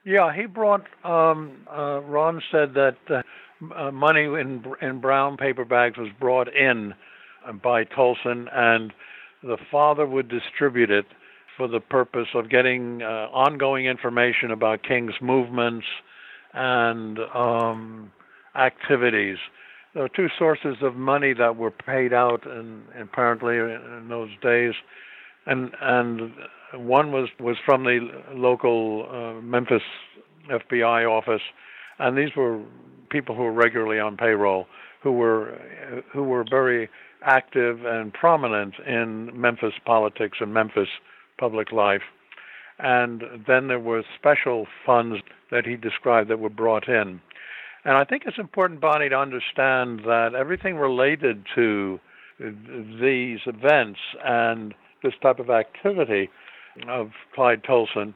[0.05, 0.85] Yeah, he brought.
[1.03, 3.21] Um, uh, Ron said that uh,
[3.75, 6.93] uh, money in in brown paper bags was brought in
[7.61, 8.93] by Tolson, and
[9.43, 11.05] the father would distribute it
[11.57, 15.85] for the purpose of getting uh, ongoing information about King's movements
[16.53, 18.11] and um,
[18.55, 19.37] activities.
[19.93, 24.73] There were two sources of money that were paid out, and apparently in those days,
[25.45, 26.31] and and
[26.75, 29.81] one was was from the local uh, Memphis
[30.49, 31.41] FBI office,
[31.97, 32.61] and these were
[33.09, 34.67] people who were regularly on payroll,
[35.01, 35.59] who were
[36.13, 36.89] who were very
[37.23, 40.87] active and prominent in Memphis politics and Memphis
[41.39, 42.03] public life.
[42.77, 45.17] And then there were special funds
[45.51, 47.21] that he described that were brought in.
[47.89, 51.99] And I think it's important, Bonnie, to understand that everything related to
[52.39, 56.29] these events and this type of activity
[56.87, 58.13] of Clyde Tolson.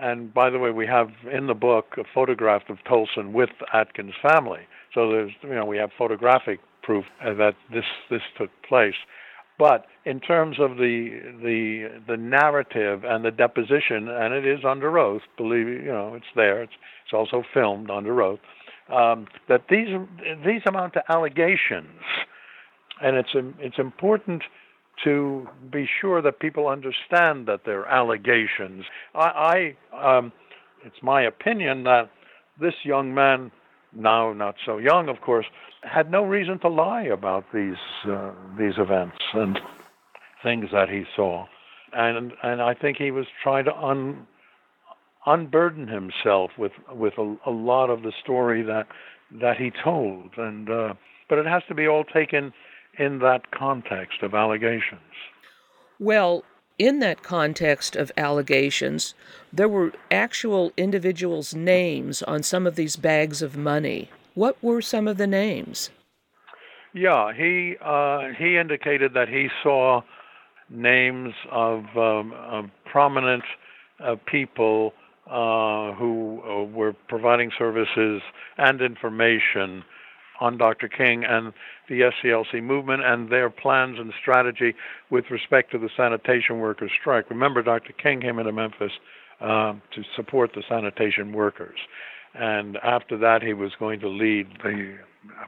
[0.00, 4.14] And by the way, we have in the book a photograph of Tolson with Adkins'
[4.22, 4.60] family.
[4.94, 8.94] So there's, you know, we have photographic proof that this this took place.
[9.58, 14.96] But in terms of the the the narrative and the deposition, and it is under
[14.96, 15.22] oath.
[15.36, 16.62] Believe you know, it's there.
[16.62, 16.72] It's
[17.04, 18.38] it's also filmed under oath.
[18.92, 19.88] Um, that these
[20.46, 22.00] these amount to allegations,
[23.02, 24.42] and it's it's important
[25.04, 28.84] to be sure that people understand that they're allegations.
[29.14, 30.32] I, I um,
[30.84, 32.10] it's my opinion that
[32.60, 33.50] this young man,
[33.94, 35.46] now not so young, of course,
[35.82, 39.58] had no reason to lie about these uh, these events and
[40.42, 41.46] things that he saw,
[41.92, 44.26] and and I think he was trying to un,
[45.26, 48.86] unburden himself with with a, a lot of the story that
[49.40, 50.94] that he told, and uh,
[51.28, 52.52] but it has to be all taken
[52.98, 55.00] in that context of allegations.
[56.00, 56.44] Well,
[56.78, 59.14] in that context of allegations,
[59.52, 64.10] there were actual individuals' names on some of these bags of money.
[64.34, 65.90] What were some of the names?
[66.94, 70.02] Yeah, he uh, he indicated that he saw
[70.70, 73.44] names of, um, of prominent
[74.04, 74.92] uh, people
[75.30, 78.22] uh, who uh, were providing services
[78.56, 79.84] and information
[80.40, 80.88] on Dr.
[80.88, 81.52] King and
[81.88, 84.74] the SCLC movement and their plans and strategy
[85.10, 87.28] with respect to the sanitation workers strike.
[87.30, 87.92] Remember, Dr.
[87.92, 88.92] King came into Memphis
[89.40, 91.78] um, to support the sanitation workers.
[92.34, 94.96] And after that, he was going to lead the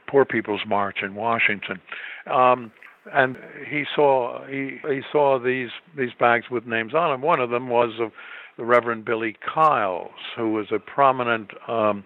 [0.08, 1.80] Poor People's March in Washington.
[2.26, 2.72] Um,
[3.12, 3.36] and
[3.68, 7.22] he saw he he saw these these bags with names on them.
[7.22, 8.12] One of them was of
[8.60, 12.04] the Reverend Billy Kyles, who was a prominent um,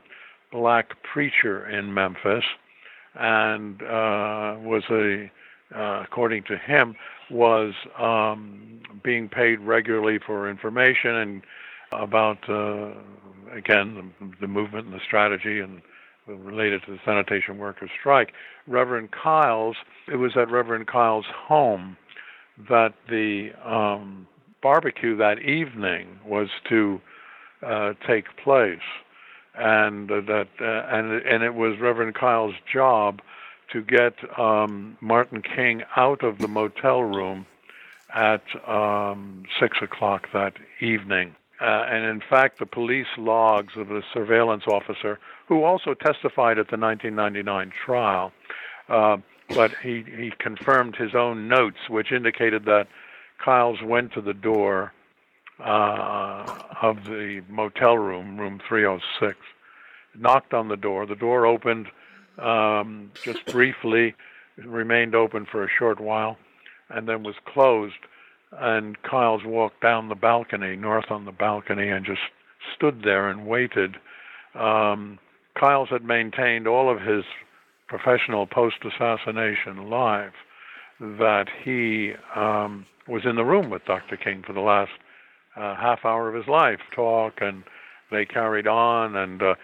[0.52, 2.44] black preacher in Memphis,
[3.16, 5.30] and uh, was a
[5.76, 6.94] uh, according to him
[7.28, 11.42] was um, being paid regularly for information and
[11.92, 12.92] about uh,
[13.52, 15.82] again the, the movement and the strategy and
[16.28, 18.32] related to the sanitation workers strike.
[18.68, 21.96] Reverend Kyles, it was at Reverend Kyles' home
[22.70, 24.28] that the um,
[24.64, 26.98] barbecue that evening was to
[27.62, 28.88] uh, take place,
[29.54, 33.20] and that uh, and and it was Reverend Kyles' job
[33.72, 37.46] to get um, Martin King out of the motel room
[38.14, 41.36] at um, six o'clock that evening.
[41.60, 46.68] Uh, and in fact, the police logs of the surveillance officer, who also testified at
[46.68, 48.32] the 1999 trial,
[48.88, 49.16] uh,
[49.50, 52.88] but he, he confirmed his own notes, which indicated that
[53.44, 54.92] Kyles went to the door
[55.60, 56.44] uh,
[56.82, 59.36] of the motel room, room 306,
[60.18, 61.06] knocked on the door.
[61.06, 61.88] The door opened
[62.38, 64.14] um, just briefly,
[64.56, 66.38] remained open for a short while,
[66.88, 67.94] and then was closed
[68.60, 72.20] and Kyles walked down the balcony, north on the balcony, and just
[72.76, 73.96] stood there and waited.
[74.54, 75.18] Um,
[75.58, 77.24] Kyles had maintained all of his
[77.88, 80.34] professional post assassination life
[81.00, 84.16] that he um, was in the room with Dr.
[84.16, 84.92] King for the last
[85.56, 87.64] uh, half hour of his life, talk, and
[88.10, 89.16] they carried on.
[89.16, 89.54] And uh,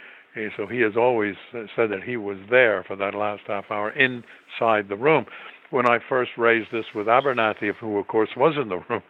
[0.57, 4.89] so he has always said that he was there for that last half hour inside
[4.89, 5.27] the room
[5.71, 9.03] when I first raised this with Abernathy, who of course was in the room,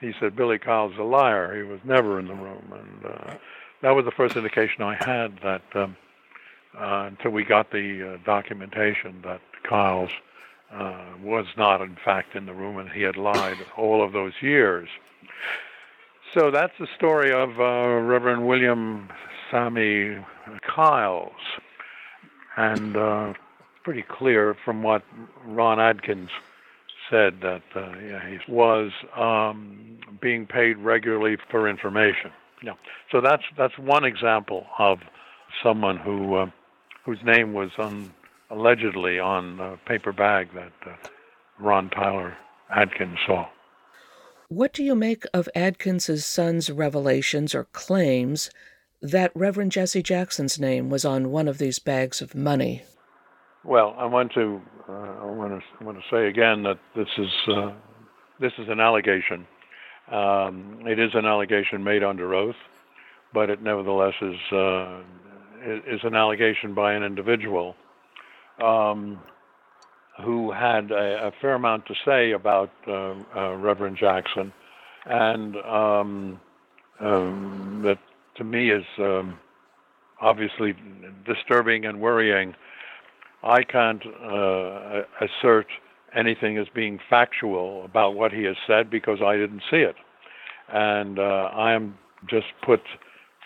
[0.00, 1.56] he said Billy Kyles a liar.
[1.56, 3.34] He was never in the room, and uh,
[3.82, 5.96] that was the first indication I had that um,
[6.78, 10.10] uh, until we got the uh, documentation that Kyles
[10.72, 14.32] uh, was not in fact in the room and he had lied all of those
[14.40, 14.88] years.
[16.34, 19.08] So that's the story of uh, Reverend William
[19.50, 20.18] Sammy
[20.62, 21.32] Kyles.
[22.56, 23.34] And uh,
[23.84, 25.02] pretty clear from what
[25.44, 26.30] Ron Adkins
[27.10, 32.32] said that uh, yeah, he was um, being paid regularly for information.
[32.62, 32.72] Yeah.
[33.12, 34.98] So that's that's one example of
[35.62, 36.50] someone who uh,
[37.04, 38.12] whose name was on
[38.50, 40.94] allegedly on a paper bag that uh,
[41.58, 42.36] Ron Tyler
[42.70, 43.48] Adkins saw.
[44.48, 48.50] What do you make of Adkins's son's revelations or claims
[49.02, 52.82] that Reverend Jesse Jackson's name was on one of these bags of money?
[53.64, 57.08] Well, I want to uh, I want to I want to say again that this
[57.18, 57.72] is uh,
[58.38, 59.46] this is an allegation.
[60.12, 62.54] Um, it is an allegation made under oath,
[63.34, 65.00] but it nevertheless is uh,
[65.64, 67.74] is an allegation by an individual
[68.62, 69.20] um,
[70.22, 74.52] who had a, a, fair amount to say about uh, uh, Reverend Jackson,
[75.04, 76.40] and um,
[77.00, 77.98] um, that
[78.36, 79.38] to me is um,
[80.20, 80.74] obviously
[81.26, 82.54] disturbing and worrying.
[83.42, 85.66] I can't uh, assert
[86.14, 89.96] anything as being factual about what he has said because I didn't see it,
[90.72, 92.80] and uh, I am just put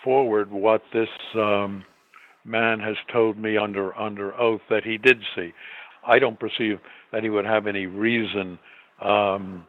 [0.03, 1.83] forward what this um,
[2.43, 5.53] man has told me under under oath that he did see.
[6.05, 6.79] I don't perceive
[7.11, 8.57] that he would have any reason
[9.01, 9.65] um,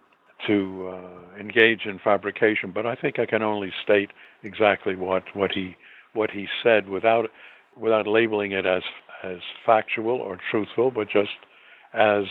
[0.46, 4.10] to uh, engage in fabrication, but I think I can only state
[4.42, 5.76] exactly what, what he
[6.14, 7.30] what he said without
[7.76, 8.82] without labeling it as
[9.22, 11.30] as factual or truthful, but just
[11.94, 12.24] as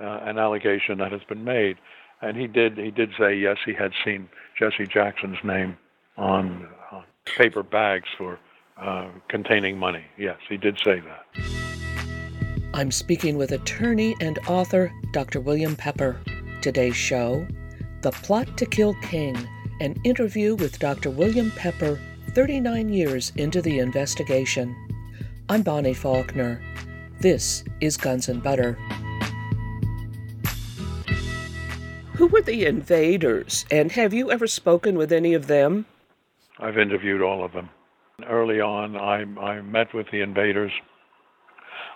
[0.00, 1.76] uh, an allegation that has been made.
[2.20, 4.28] And he did he did say yes, he had seen
[4.58, 5.76] Jesse Jackson's name
[6.16, 7.04] on, on
[7.36, 8.38] paper bags for
[8.76, 10.04] uh, containing money.
[10.18, 11.26] Yes, he did say that.
[12.74, 15.40] I'm speaking with attorney and author Dr.
[15.40, 16.20] William Pepper.
[16.60, 17.46] Today's show
[18.02, 19.36] The Plot to Kill King,
[19.80, 21.10] an interview with Dr.
[21.10, 22.00] William Pepper
[22.32, 24.74] 39 years into the investigation.
[25.48, 26.60] I'm Bonnie Faulkner.
[27.20, 28.72] This is Guns and Butter.
[32.14, 35.86] Who were the invaders, and have you ever spoken with any of them?
[36.58, 37.68] I've interviewed all of them.
[38.28, 40.70] Early on, I, I met with the invaders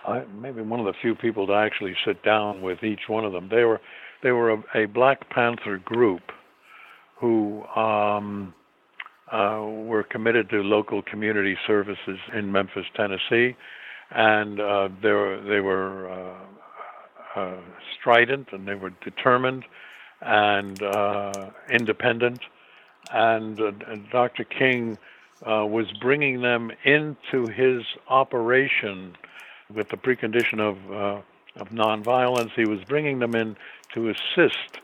[0.05, 3.31] I, maybe one of the few people to actually sit down with each one of
[3.31, 3.49] them.
[3.49, 3.81] They were
[4.23, 6.21] they were a, a Black Panther group
[7.19, 8.53] who um,
[9.31, 13.55] uh, were committed to local community services in Memphis, Tennessee,
[14.11, 17.57] and uh, they were they were uh, uh
[17.99, 19.65] strident and they were determined
[20.21, 22.39] and uh, independent.
[23.11, 24.43] And, uh, and Dr.
[24.43, 24.97] King
[25.45, 29.15] was bringing them into his operation
[29.73, 31.21] with the precondition of uh,
[31.59, 32.51] of nonviolence.
[32.55, 33.55] He was bringing them in
[33.93, 34.79] to assist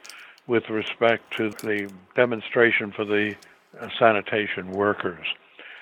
[0.48, 3.36] with respect to the demonstration for the
[3.80, 5.26] uh, sanitation workers,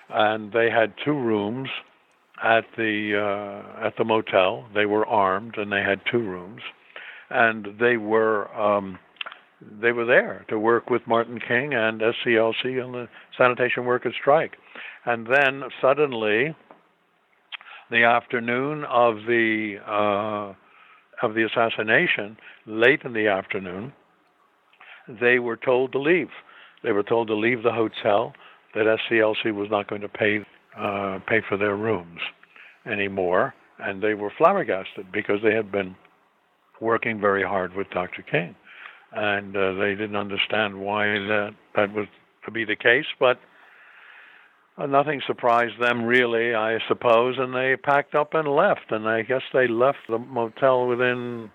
[0.09, 1.69] and they had two rooms
[2.41, 4.65] at the uh, at the motel.
[4.73, 6.61] They were armed and they had two rooms,
[7.29, 8.53] and they were.
[8.55, 8.99] Um,
[9.81, 13.07] they were there to work with Martin King and SCLC on the
[13.37, 14.57] sanitation workers strike.
[15.05, 16.55] And then suddenly,
[17.91, 20.53] the afternoon of the uh,
[21.25, 23.93] of the assassination, late in the afternoon,
[25.07, 26.29] they were told to leave.
[26.83, 28.33] They were told to leave the hotel.
[28.75, 30.39] That SCLC was not going to pay
[30.77, 32.19] uh, pay for their rooms
[32.85, 35.95] anymore, and they were flabbergasted because they had been
[36.81, 38.23] working very hard with Dr.
[38.23, 38.55] King,
[39.15, 42.07] and uh, they didn't understand why that that was
[42.45, 43.39] to be the case, but
[44.77, 48.91] uh, nothing surprised them really, I suppose, and they packed up and left.
[48.91, 51.51] And I guess they left the motel within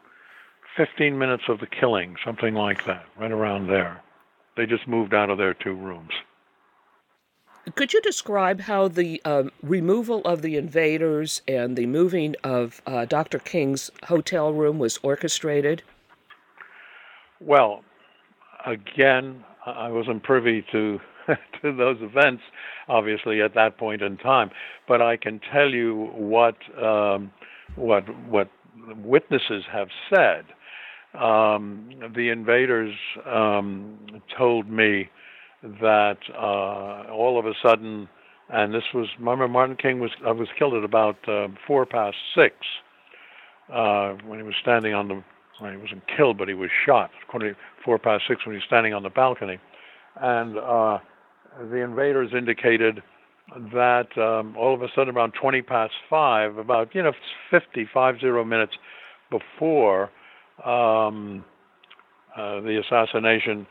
[0.77, 4.01] 15 minutes of the killing, something like that, right around there.
[4.57, 6.13] They just moved out of their two rooms.
[7.75, 13.05] Could you describe how the um, removal of the invaders and the moving of uh,
[13.05, 13.39] Dr.
[13.39, 15.83] King's hotel room was orchestrated?
[17.41, 17.85] Well,
[18.67, 20.99] again, I wasn't privy to
[21.63, 22.43] to those events,
[22.89, 24.51] obviously at that point in time.
[24.87, 27.31] But I can tell you what um,
[27.77, 28.51] what what
[28.97, 30.45] witnesses have said.
[31.19, 32.95] Um, the invaders
[33.27, 33.99] um,
[34.37, 35.09] told me
[35.63, 38.09] that uh, all of a sudden,
[38.51, 42.17] and this was remember Martin King was uh, was killed at about uh, four past
[42.37, 42.55] six
[43.73, 45.25] uh, when he was standing on the.
[45.61, 47.11] Well, he wasn't killed, but he was shot.
[47.27, 49.59] According to four past six, when he was standing on the balcony,
[50.21, 50.99] and uh,
[51.71, 53.03] the invaders indicated
[53.73, 57.13] that um, all of a sudden, around 20 past five, about you know
[57.51, 58.75] 50, 50 minutes
[59.31, 60.11] before
[60.65, 61.45] um,
[62.37, 63.67] uh, the assassination,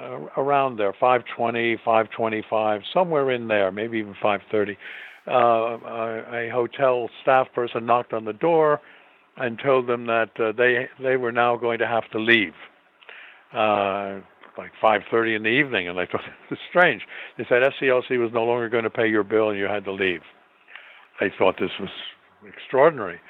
[0.00, 4.76] uh, around there, 520, 525, somewhere in there, maybe even 530.
[5.26, 8.80] Uh, a hotel staff person knocked on the door
[9.36, 12.54] and told them that uh, they they were now going to have to leave.
[13.52, 14.20] Uh,
[14.56, 17.02] like 5:30 in the evening, and I thought this was strange.
[17.38, 19.92] They said SCLC was no longer going to pay your bill, and you had to
[19.92, 20.20] leave.
[21.20, 21.90] They thought this was
[22.46, 23.20] extraordinary,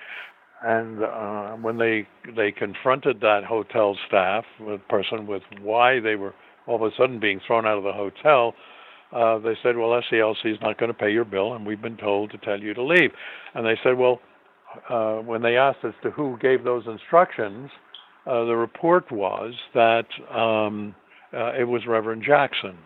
[0.63, 4.45] and uh, when they they confronted that hotel staff,
[4.89, 6.35] person with why they were
[6.67, 8.55] all of a sudden being thrown out of the hotel,
[9.13, 11.99] uh, they said, "Well, SCLC is not going to pay your bill, and we've been
[11.99, 13.11] told to tell you to leave."
[13.55, 14.21] And they said, "Well."
[14.89, 17.71] Uh, when they asked as to who gave those instructions,
[18.27, 20.95] uh, the report was that um,
[21.33, 22.77] uh, it was Reverend Jackson.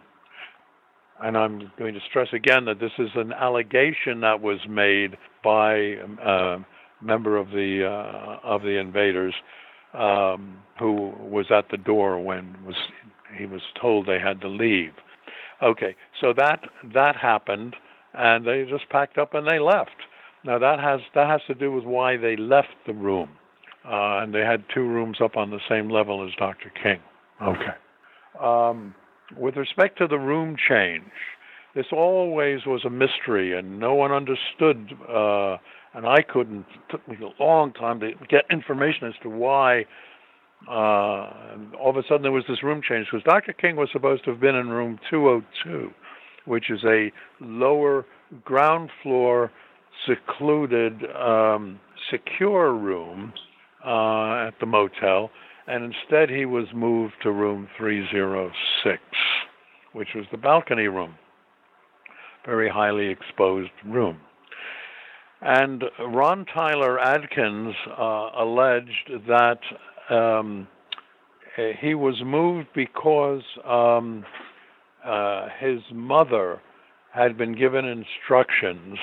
[1.20, 5.74] And I'm going to stress again that this is an allegation that was made by
[5.74, 6.66] a um,
[7.02, 9.34] member of the uh, of the invaders
[9.94, 12.76] um, who was at the door when was
[13.36, 14.92] he was told they had to leave.
[15.62, 16.60] Okay, so that
[16.94, 17.74] that happened,
[18.14, 19.90] and they just packed up and they left.
[20.44, 23.30] Now that has that has to do with why they left the room,
[23.84, 26.72] uh, and they had two rooms up on the same level as Dr.
[26.82, 27.00] King.
[27.42, 27.76] Okay.
[28.40, 28.94] Um,
[29.36, 31.02] with respect to the room change,
[31.74, 34.92] this always was a mystery, and no one understood.
[35.08, 35.56] Uh,
[35.94, 36.60] and I couldn't.
[36.60, 39.84] It took me a long time to get information as to why.
[40.68, 41.30] Uh,
[41.78, 43.52] all of a sudden, there was this room change because Dr.
[43.52, 45.90] King was supposed to have been in room 202,
[46.46, 48.04] which is a lower
[48.44, 49.50] ground floor,
[50.06, 51.80] secluded, um,
[52.10, 53.32] secure room
[53.84, 55.30] uh, at the motel
[55.68, 59.02] and instead he was moved to room 306,
[59.92, 61.14] which was the balcony room,
[62.46, 64.18] very highly exposed room.
[65.42, 69.60] And Ron Tyler Adkins uh, alleged that
[70.08, 70.66] um,
[71.80, 74.24] he was moved because um,
[75.04, 76.60] uh, his mother
[77.12, 78.96] had been given instructions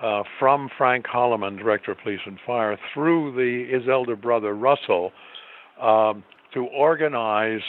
[0.00, 5.12] uh, from Frank Holloman, Director of Police and Fire, through the, his elder brother Russell,
[5.80, 6.24] um,
[6.54, 7.60] to organize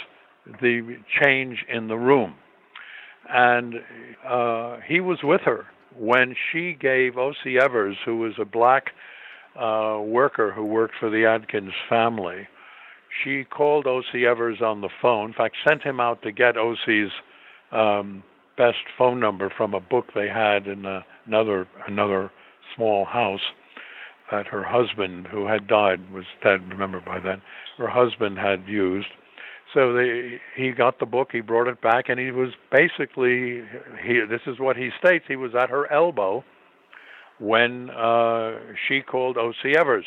[0.62, 2.36] the change in the room.
[3.30, 3.76] And
[4.28, 5.66] uh, he was with her
[5.98, 7.58] when she gave O.C.
[7.62, 8.92] Evers, who was a black
[9.60, 12.48] uh, worker who worked for the Adkins family,
[13.24, 14.26] she called O.C.
[14.26, 15.30] Evers on the phone.
[15.30, 17.12] In fact, sent him out to get O.C.'s
[17.72, 18.24] um,
[18.58, 22.32] best phone number from a book they had in a, another another
[22.76, 23.42] small house
[24.32, 26.68] that her husband, who had died, was dead.
[26.70, 27.42] Remember by then,
[27.78, 29.08] her husband had used.
[29.74, 33.64] So they, he got the book, he brought it back, and he was basically
[34.04, 34.22] he.
[34.30, 36.44] This is what he states: he was at her elbow
[37.40, 39.74] when uh, she called O.C.
[39.76, 40.06] Evers,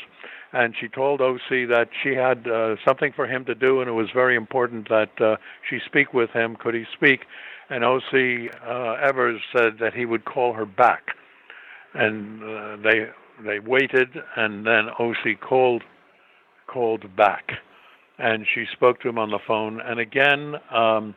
[0.53, 1.65] and she told O.C.
[1.67, 5.11] that she had uh, something for him to do, and it was very important that
[5.21, 5.37] uh,
[5.69, 6.57] she speak with him.
[6.57, 7.21] Could he speak?
[7.69, 8.49] And O.C.
[8.65, 11.03] Uh, Evers said that he would call her back,
[11.95, 13.07] and uh, they
[13.45, 15.35] they waited, and then O.C.
[15.35, 15.83] called
[16.67, 17.53] called back,
[18.19, 19.81] and she spoke to him on the phone.
[19.81, 21.15] And again, um,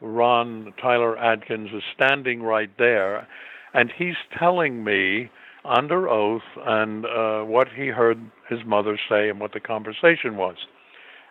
[0.00, 3.26] Ron Tyler Adkins is standing right there,
[3.74, 5.30] and he's telling me
[5.64, 10.56] under oath and uh, what he heard his mother say and what the conversation was.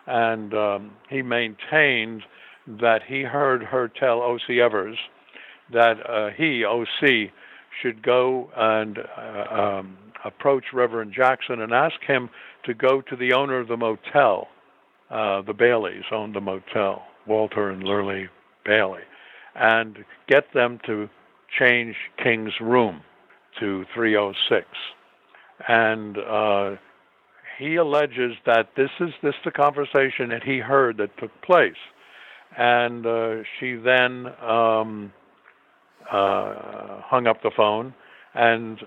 [0.06, 2.22] And um, he maintained
[2.66, 4.60] that he heard her tell O.C.
[4.60, 4.98] Evers
[5.72, 7.30] that uh, he, O.C.,
[7.80, 12.28] should go and uh, um, approach Reverend Jackson and ask him
[12.64, 14.48] to go to the owner of the motel.
[15.10, 18.28] Uh, the Baileys owned the motel, Walter and Lurley
[18.64, 19.02] Bailey,
[19.54, 21.08] and get them to
[21.58, 23.02] change King's room
[23.58, 24.66] to 306.
[25.68, 26.76] And uh,
[27.58, 31.72] he alleges that this is this the conversation that he heard that took place.
[32.56, 35.12] And uh, she then um,
[36.10, 37.94] uh, hung up the phone
[38.34, 38.78] and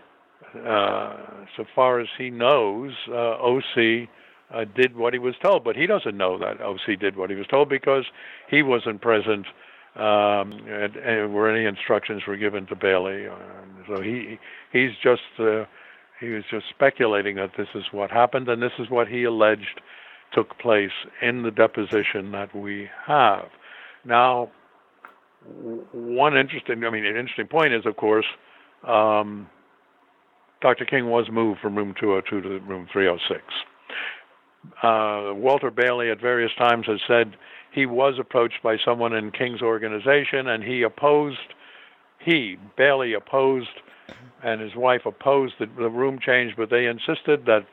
[0.56, 1.16] uh,
[1.58, 4.08] so far as he knows, uh, OC
[4.54, 7.36] uh, did what he was told, but he doesn't know that OC did what he
[7.36, 8.06] was told because
[8.50, 9.48] he wasn't present
[9.96, 13.28] um, and, where any instructions were given to Bailey.
[13.28, 13.36] Uh,
[13.88, 14.38] so he
[14.72, 15.22] he's just
[16.20, 19.82] he was just speculating that this is what happened, and this is what he alleged
[20.34, 23.50] took place in the deposition that we have.
[24.06, 24.52] Now,
[25.92, 28.26] one interesting, I mean, an interesting point is, of course.
[28.88, 29.50] Um,
[30.62, 30.86] Dr.
[30.86, 33.42] King was moved from room 202 to room 306.
[34.82, 37.36] Uh, Walter Bailey at various times has said
[37.74, 41.54] he was approached by someone in King's organization and he opposed,
[42.20, 43.68] he, Bailey, opposed,
[44.42, 47.66] and his wife opposed the, the room change, but they insisted that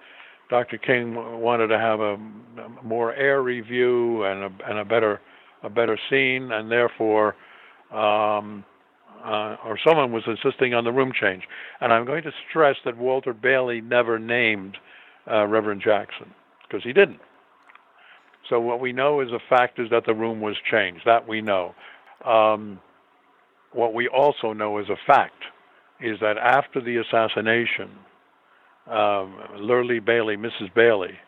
[0.51, 0.79] Dr.
[0.79, 5.21] King wanted to have a, a more airy view and a, and a better
[5.63, 7.37] a better scene, and therefore,
[7.93, 8.65] um,
[9.25, 11.43] uh, or someone was insisting on the room change.
[11.81, 14.79] And I'm going to stress that Walter Bailey never named
[15.31, 16.33] uh, Reverend Jackson
[16.67, 17.21] because he didn't.
[18.49, 21.03] So what we know is a fact is that the room was changed.
[21.05, 21.75] That we know.
[22.25, 22.81] Um,
[23.73, 25.45] what we also know as a fact
[26.01, 27.91] is that after the assassination,
[28.87, 30.75] um, Lurley Bailey, Mrs.
[30.75, 31.19] Bailey,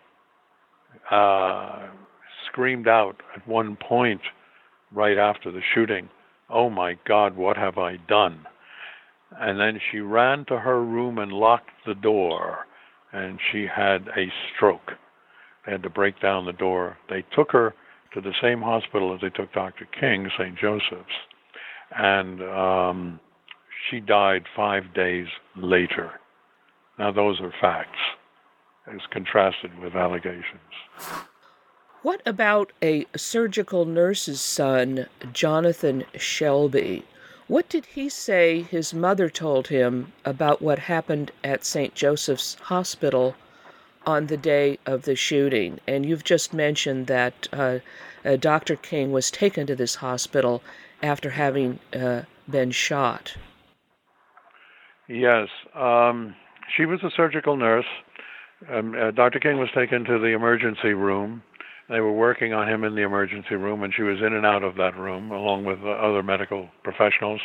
[1.10, 1.88] uh,
[2.46, 4.20] screamed out at one point
[4.92, 6.08] right after the shooting,
[6.50, 8.46] Oh my God, what have I done?
[9.40, 12.66] And then she ran to her room and locked the door,
[13.12, 14.92] and she had a stroke.
[15.64, 16.98] They had to break down the door.
[17.08, 17.74] They took her
[18.14, 19.86] to the same hospital as they took Dr.
[19.98, 20.58] King, St.
[20.58, 21.12] Joseph's,
[21.96, 23.20] and um,
[23.90, 25.26] she died five days
[25.56, 26.12] later.
[26.98, 27.98] Now, those are facts
[28.86, 30.60] as contrasted with allegations.
[32.02, 37.04] What about a surgical nurse's son, Jonathan Shelby?
[37.46, 41.94] What did he say his mother told him about what happened at St.
[41.94, 43.36] Joseph's Hospital
[44.04, 45.78] on the day of the shooting?
[45.86, 47.78] And you've just mentioned that uh,
[48.24, 48.76] uh, Dr.
[48.76, 50.62] King was taken to this hospital
[51.02, 53.36] after having uh, been shot.
[55.08, 56.34] Yes, um,
[56.76, 57.86] she was a surgical nurse.
[58.70, 59.40] Um, uh, Dr.
[59.40, 61.42] King was taken to the emergency room
[61.88, 64.62] they were working on him in the emergency room, and she was in and out
[64.62, 67.40] of that room along with other medical professionals.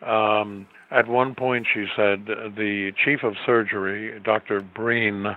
[0.00, 4.60] Um, at one point, she said the chief of surgery, Dr.
[4.60, 5.36] Breen,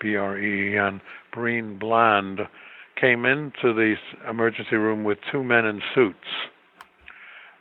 [0.00, 1.00] B R E E N,
[1.32, 2.40] Breen Bland,
[3.00, 3.94] came into the
[4.28, 6.18] emergency room with two men in suits.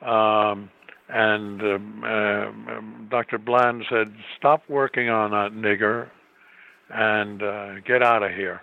[0.02, 0.72] Um,
[1.12, 2.52] and uh, uh,
[3.10, 3.38] Dr.
[3.38, 6.10] Bland said, Stop working on that nigger
[6.90, 8.62] and uh, get out of here.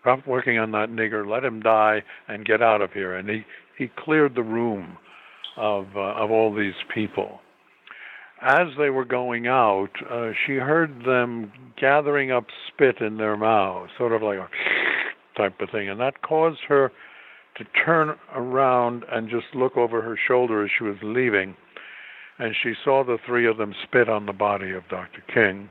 [0.00, 1.28] Stop working on that nigger.
[1.28, 3.14] Let him die and get out of here.
[3.16, 3.42] And he,
[3.78, 4.98] he cleared the room
[5.56, 7.40] of uh, of all these people.
[8.42, 13.90] As they were going out, uh, she heard them gathering up spit in their mouths,
[13.96, 14.48] sort of like a
[15.38, 16.92] type of thing, and that caused her
[17.56, 21.56] to turn around and just look over her shoulder as she was leaving,
[22.38, 25.22] and she saw the three of them spit on the body of Dr.
[25.32, 25.68] King.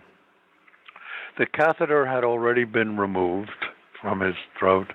[1.37, 3.65] The catheter had already been removed
[4.01, 4.93] from his throat,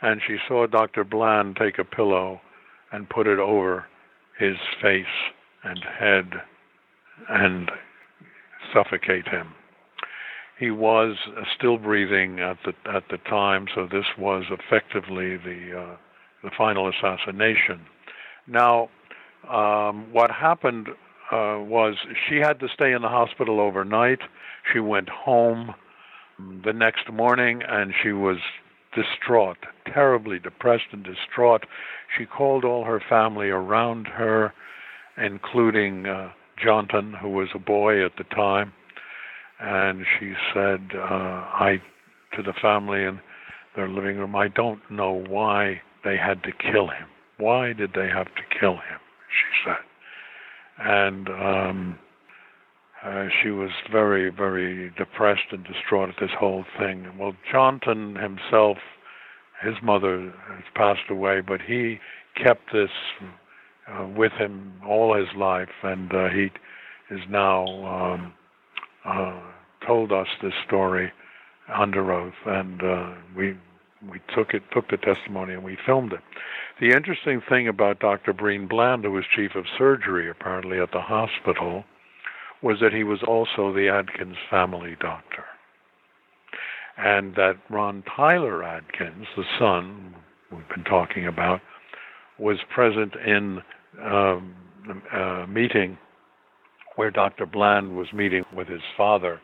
[0.00, 1.04] and she saw Dr.
[1.04, 2.40] Bland take a pillow
[2.92, 3.86] and put it over
[4.38, 5.04] his face
[5.64, 6.30] and head
[7.28, 7.70] and
[8.72, 9.48] suffocate him.
[10.58, 11.16] He was
[11.56, 15.96] still breathing at the at the time, so this was effectively the uh,
[16.42, 17.84] the final assassination.
[18.46, 18.88] Now,
[19.50, 20.88] um, what happened
[21.30, 21.96] uh, was
[22.28, 24.20] she had to stay in the hospital overnight.
[24.72, 25.74] She went home
[26.64, 28.38] the next morning and she was
[28.94, 29.58] distraught,
[29.92, 31.64] terribly depressed and distraught.
[32.16, 34.52] She called all her family around her,
[35.16, 36.30] including uh,
[36.62, 38.72] Johnson, who was a boy at the time,
[39.60, 41.82] and she said, uh, "I
[42.34, 43.20] to the family in
[43.74, 47.08] their living room, I don't know why they had to kill him.
[47.38, 49.00] Why did they have to kill him?"
[49.36, 49.84] She said,
[50.78, 51.98] and um,
[53.04, 57.06] uh, she was very, very depressed and distraught at this whole thing.
[57.18, 58.78] Well, Johnson himself,
[59.62, 61.98] his mother has passed away, but he
[62.42, 62.90] kept this
[63.88, 66.50] uh, with him all his life, and uh, he
[67.10, 68.32] is now um,
[69.04, 69.40] uh,
[69.86, 71.12] told us this story
[71.72, 73.56] under oath, and uh, we
[74.10, 76.20] we took it, took the testimony, and we filmed it.
[76.78, 78.34] The interesting thing about Dr.
[78.34, 81.84] Breen Bland, who was chief of surgery apparently at the hospital
[82.62, 85.44] was that he was also the Adkins family doctor.
[86.98, 90.14] And that Ron Tyler Adkins, the son
[90.52, 91.60] we've been talking about,
[92.38, 93.62] was present in
[94.02, 94.54] um,
[95.14, 95.96] a meeting
[96.96, 97.46] where Dr.
[97.46, 99.40] Bland was meeting with his father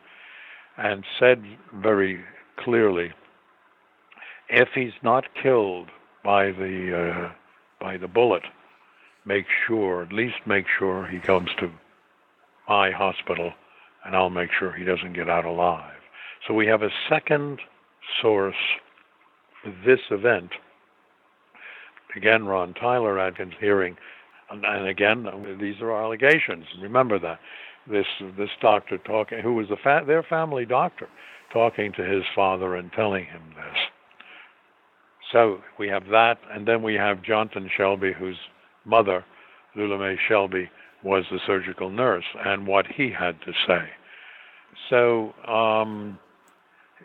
[0.77, 2.23] and said very
[2.59, 3.11] clearly,
[4.49, 5.89] if he's not killed
[6.23, 7.31] by the uh,
[7.79, 8.43] by the bullet,
[9.25, 11.69] make sure, at least make sure he comes to
[12.67, 13.51] my hospital,
[14.05, 15.99] and I'll make sure he doesn't get out alive.
[16.47, 17.59] So we have a second
[18.21, 18.55] source
[19.63, 20.51] for this event.
[22.15, 23.97] Again, Ron Tyler Adkins hearing,
[24.51, 25.25] and, and again,
[25.59, 26.65] these are allegations.
[26.81, 27.39] Remember that
[27.89, 28.05] this
[28.37, 31.09] this doctor talking, who was the fa- their family doctor,
[31.51, 33.77] talking to his father and telling him this.
[35.33, 38.37] So we have that, and then we have Johnson Shelby, whose
[38.85, 39.25] mother,
[39.75, 40.69] Lula Mae Shelby,
[41.03, 43.89] was the surgical nurse and what he had to say.
[44.89, 46.19] So um,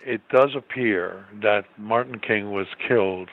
[0.07, 3.31] it does appear that Martin King was killed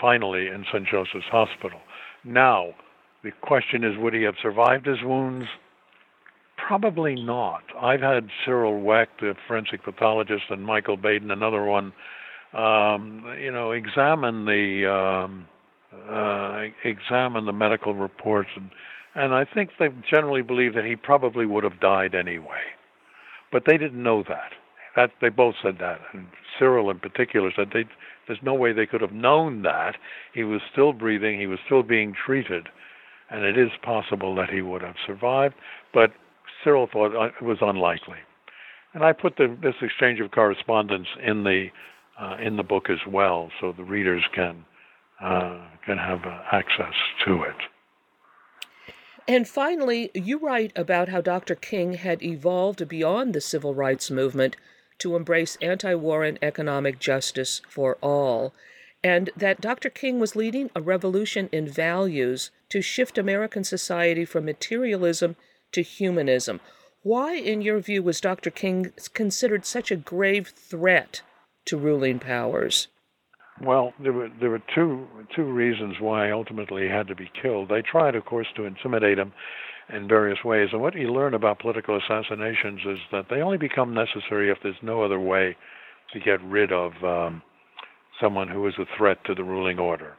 [0.00, 0.86] finally in St.
[0.86, 1.80] Joseph's Hospital.
[2.24, 2.74] Now,
[3.22, 5.46] the question is would he have survived his wounds?
[6.56, 7.62] Probably not.
[7.80, 11.92] I've had Cyril Wecht, the forensic pathologist, and Michael Baden, another one,
[12.54, 15.46] um, you know, examine the um,
[16.10, 18.70] uh, examine the medical reports, and
[19.14, 22.62] and I think they generally believe that he probably would have died anyway,
[23.50, 24.52] but they didn't know that.
[24.96, 26.26] That they both said that, and
[26.58, 27.84] Cyril in particular said they,
[28.26, 29.96] there's no way they could have known that
[30.34, 32.68] he was still breathing, he was still being treated,
[33.30, 35.54] and it is possible that he would have survived,
[35.94, 36.12] but
[36.62, 38.18] Cyril thought uh, it was unlikely.
[38.94, 41.68] And I put the, this exchange of correspondence in the
[42.20, 44.64] uh, in the book as well, so the readers can
[45.20, 46.94] uh, can have uh, access
[47.24, 47.56] to it.
[49.28, 51.54] And finally, you write about how Dr.
[51.54, 54.56] King had evolved beyond the civil rights movement
[54.98, 58.52] to embrace anti war and economic justice for all,
[59.02, 59.90] and that Dr.
[59.90, 65.36] King was leading a revolution in values to shift American society from materialism
[65.72, 66.60] to humanism.
[67.02, 68.50] Why, in your view, was Dr.
[68.50, 71.22] King considered such a grave threat
[71.66, 72.88] to ruling powers?
[73.60, 77.68] Well, there were there were two two reasons why ultimately he had to be killed.
[77.68, 79.32] They tried, of course, to intimidate him
[79.92, 80.70] in various ways.
[80.72, 84.82] And what you learn about political assassinations is that they only become necessary if there's
[84.82, 85.56] no other way
[86.12, 87.42] to get rid of um,
[88.20, 90.16] someone who is a threat to the ruling order.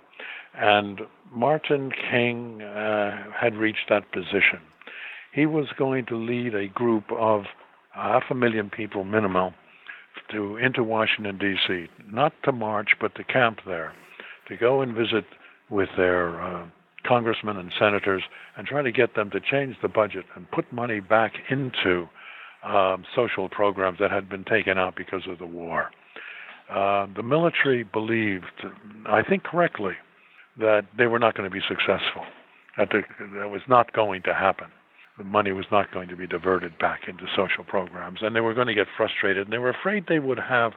[0.55, 4.59] And Martin King uh, had reached that position.
[5.33, 7.45] He was going to lead a group of
[7.91, 9.53] half a million people minimum
[10.31, 11.87] to into Washington D.C.
[12.11, 13.93] Not to march, but to camp there,
[14.47, 15.25] to go and visit
[15.69, 16.65] with their uh,
[17.05, 18.23] congressmen and senators
[18.57, 22.07] and try to get them to change the budget and put money back into
[22.63, 25.91] um, social programs that had been taken out because of the war.
[26.69, 28.45] Uh, the military believed,
[29.05, 29.93] I think correctly,
[30.57, 32.23] that they were not going to be successful,
[32.77, 34.67] that that was not going to happen
[35.17, 38.53] the money was not going to be diverted back into social programs, and they were
[38.53, 40.73] going to get frustrated, and they were afraid they would have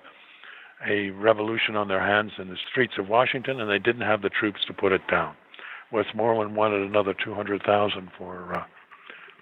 [0.87, 4.29] a revolution on their hands in the streets of Washington, and they didn't have the
[4.29, 5.35] troops to put it down.
[5.91, 8.65] Westmoreland wanted another 200,000 for uh,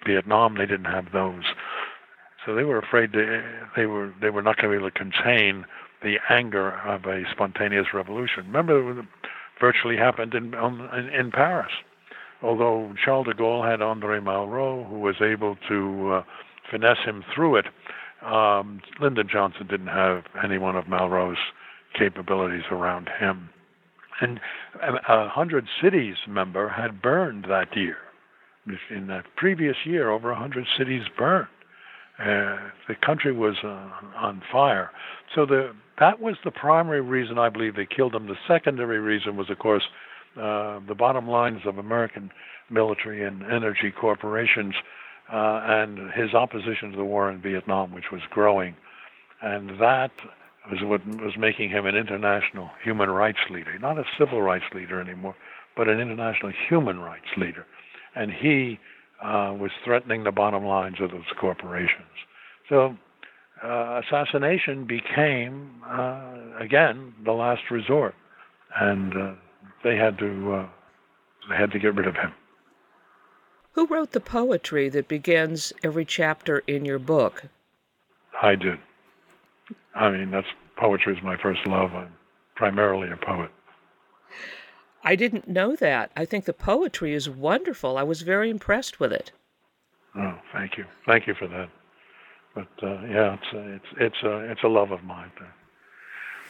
[0.05, 1.43] Vietnam; they didn't have those,
[2.45, 3.41] so they were afraid they,
[3.75, 5.65] they were they were not going to be able to contain
[6.03, 8.45] the anger of a spontaneous revolution.
[8.45, 9.05] Remember, it
[9.59, 11.71] virtually happened in in, in Paris
[12.41, 16.23] although Charles de Gaulle had Andre Malraux, who was able to uh,
[16.71, 17.65] finesse him through it,
[18.25, 21.37] um, Lyndon Johnson didn't have any one of Malraux's
[21.97, 23.49] capabilities around him.
[24.21, 24.39] And
[24.81, 27.97] a hundred cities, member, had burned that year.
[28.89, 31.47] In the previous year, over a hundred cities burned.
[32.17, 32.55] Uh,
[32.87, 34.89] the country was uh, on fire.
[35.35, 38.27] So the, that was the primary reason I believe they killed him.
[38.27, 39.83] The secondary reason was, of course,
[40.37, 42.31] uh, the bottom lines of American
[42.69, 44.73] military and energy corporations
[45.31, 48.75] uh, and his opposition to the war in Vietnam, which was growing.
[49.41, 50.11] And that
[50.69, 54.99] was what was making him an international human rights leader, not a civil rights leader
[54.99, 55.35] anymore,
[55.75, 57.65] but an international human rights leader.
[58.15, 58.79] And he
[59.23, 62.07] uh, was threatening the bottom lines of those corporations.
[62.69, 62.95] So
[63.63, 68.15] uh, assassination became, uh, again, the last resort.
[68.79, 69.33] And uh,
[69.85, 70.67] they had to uh,
[71.47, 72.33] they had to get rid of him.
[73.73, 77.43] Who wrote the poetry that begins every chapter in your book?
[78.41, 78.79] I did.
[79.93, 81.93] I mean, that's poetry is my first love.
[81.93, 82.13] I'm
[82.55, 83.51] primarily a poet.
[85.03, 86.11] I didn't know that.
[86.17, 87.97] I think the poetry is wonderful.
[87.97, 89.31] I was very impressed with it.
[90.17, 91.69] Oh, thank you, thank you for that.
[92.55, 95.31] But uh, yeah, it's a, it's it's a it's a love of mine,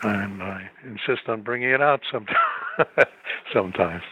[0.04, 2.36] and I insist on bringing it out sometime.
[3.54, 4.04] sometimes.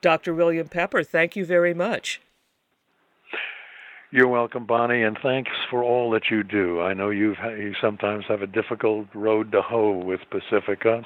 [0.00, 0.34] Dr.
[0.34, 2.20] William Pepper, thank you very much.
[4.12, 6.80] You're welcome, Bonnie, and thanks for all that you do.
[6.80, 11.02] I know you've you sometimes have a difficult road to hoe with Pacifica.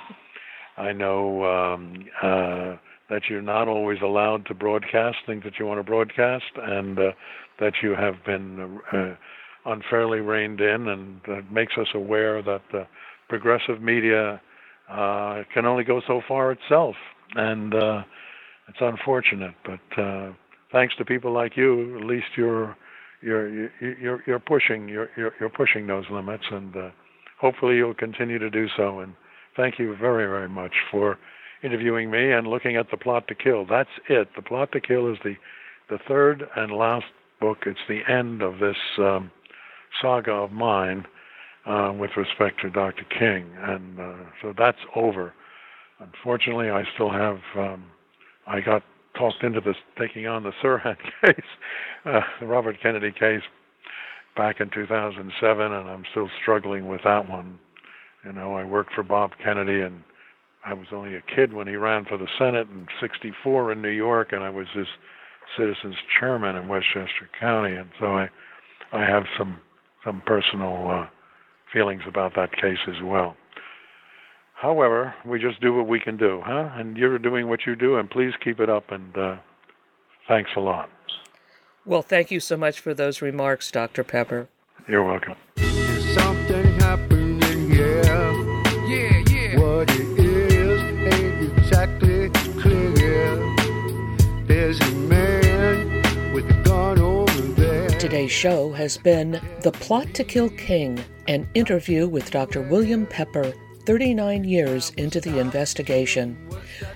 [0.78, 2.76] I know um, uh,
[3.10, 7.12] that you're not always allowed to broadcast things that you want to broadcast, and uh,
[7.60, 9.14] that you have been uh,
[9.66, 12.62] unfairly reined in, and that makes us aware that
[13.28, 14.40] progressive media
[14.88, 16.94] uh, it can only go so far itself,
[17.34, 18.02] and uh,
[18.68, 19.54] it's unfortunate.
[19.64, 20.32] But uh,
[20.72, 22.76] thanks to people like you, at least you're
[23.22, 26.90] you're you're you're pushing you're you're, pushing those limits, and uh,
[27.40, 29.00] hopefully you'll continue to do so.
[29.00, 29.14] And
[29.56, 31.18] thank you very very much for
[31.62, 33.64] interviewing me and looking at the plot to kill.
[33.66, 34.28] That's it.
[34.36, 35.34] The plot to kill is the
[35.88, 37.06] the third and last
[37.40, 37.58] book.
[37.66, 39.30] It's the end of this um,
[40.00, 41.06] saga of mine
[41.66, 43.04] uh, with respect to Dr.
[43.18, 45.32] King, and uh, so that's over.
[46.00, 47.38] unfortunately, I still have.
[47.56, 47.84] Um,
[48.46, 48.82] I got
[49.16, 51.44] talked into this taking on the Sirhan case,
[52.04, 53.42] uh, the Robert Kennedy case,
[54.36, 57.58] back in 2007, and I'm still struggling with that one.
[58.24, 60.02] You know, I worked for Bob Kennedy, and
[60.64, 63.88] I was only a kid when he ran for the Senate in '64 in New
[63.88, 64.86] York, and I was his
[65.56, 68.28] citizens chairman in Westchester County, and so I,
[68.92, 69.58] I have some
[70.04, 71.06] some personal uh,
[71.74, 73.36] feelings about that case as well.
[74.54, 76.70] However, we just do what we can do, huh?
[76.74, 78.90] And you're doing what you do, and please keep it up.
[78.90, 79.36] And uh,
[80.26, 80.88] thanks a lot.
[81.84, 84.04] Well, thank you so much for those remarks, Dr.
[84.04, 84.48] Pepper.
[84.88, 85.34] You're welcome.
[86.14, 88.02] Something happening here.
[88.86, 89.58] Yeah, yeah.
[89.60, 93.36] What it is ain't exactly clear.
[94.46, 97.90] There's a man with a gun over there.
[97.90, 102.62] Today's show has been The Plot to Kill King, an interview with Dr.
[102.62, 103.52] William Pepper,
[103.86, 106.36] 39 years into the investigation.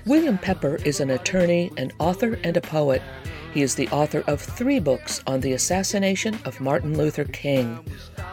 [0.07, 3.03] William Pepper is an attorney, an author, and a poet.
[3.53, 7.79] He is the author of three books on the assassination of Martin Luther King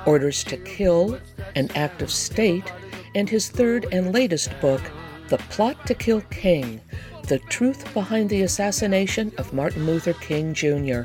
[0.06, 1.20] Orders to Kill,
[1.56, 2.72] An Act of State,
[3.16, 4.82] and his third and latest book,
[5.30, 6.82] The Plot to Kill King
[7.28, 11.04] The Truth Behind the Assassination of Martin Luther King Jr.,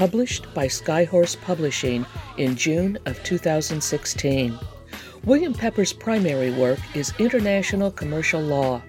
[0.00, 2.06] published by Skyhorse Publishing
[2.38, 4.58] in June of 2016.
[5.26, 8.80] William Pepper's primary work is international commercial law.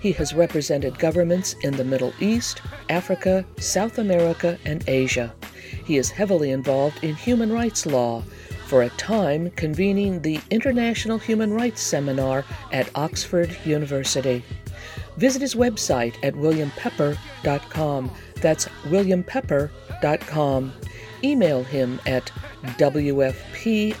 [0.00, 5.34] He has represented governments in the Middle East, Africa, South America, and Asia.
[5.84, 8.22] He is heavily involved in human rights law,
[8.64, 12.42] for a time convening the International Human Rights Seminar
[12.72, 14.42] at Oxford University.
[15.18, 18.10] Visit his website at williampepper.com.
[18.44, 20.72] That's williampepper.com.
[21.24, 22.30] Email him at
[22.76, 23.96] WFPINT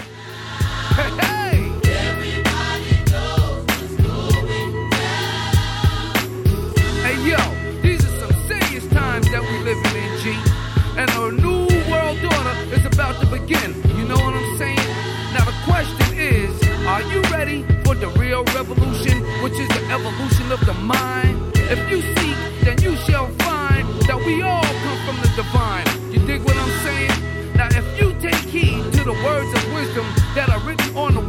[16.96, 21.36] Are you ready for the real revolution, which is the evolution of the mind?
[21.68, 25.84] If you seek, then you shall find that we all come from the divine.
[26.10, 27.52] You dig what I'm saying?
[27.54, 31.20] Now if you take heed to the words of wisdom that are written on the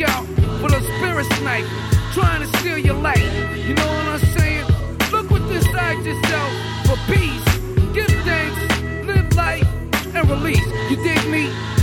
[0.00, 0.26] lookout
[0.60, 1.68] for the spirit snipers
[2.12, 3.18] trying to steal your life.
[3.56, 4.66] You know what I'm saying?
[5.12, 6.52] Look what's inside yourself
[6.86, 7.44] for peace.
[7.92, 9.66] Give thanks, live life,
[10.14, 10.66] and release.
[10.90, 11.79] You dig me?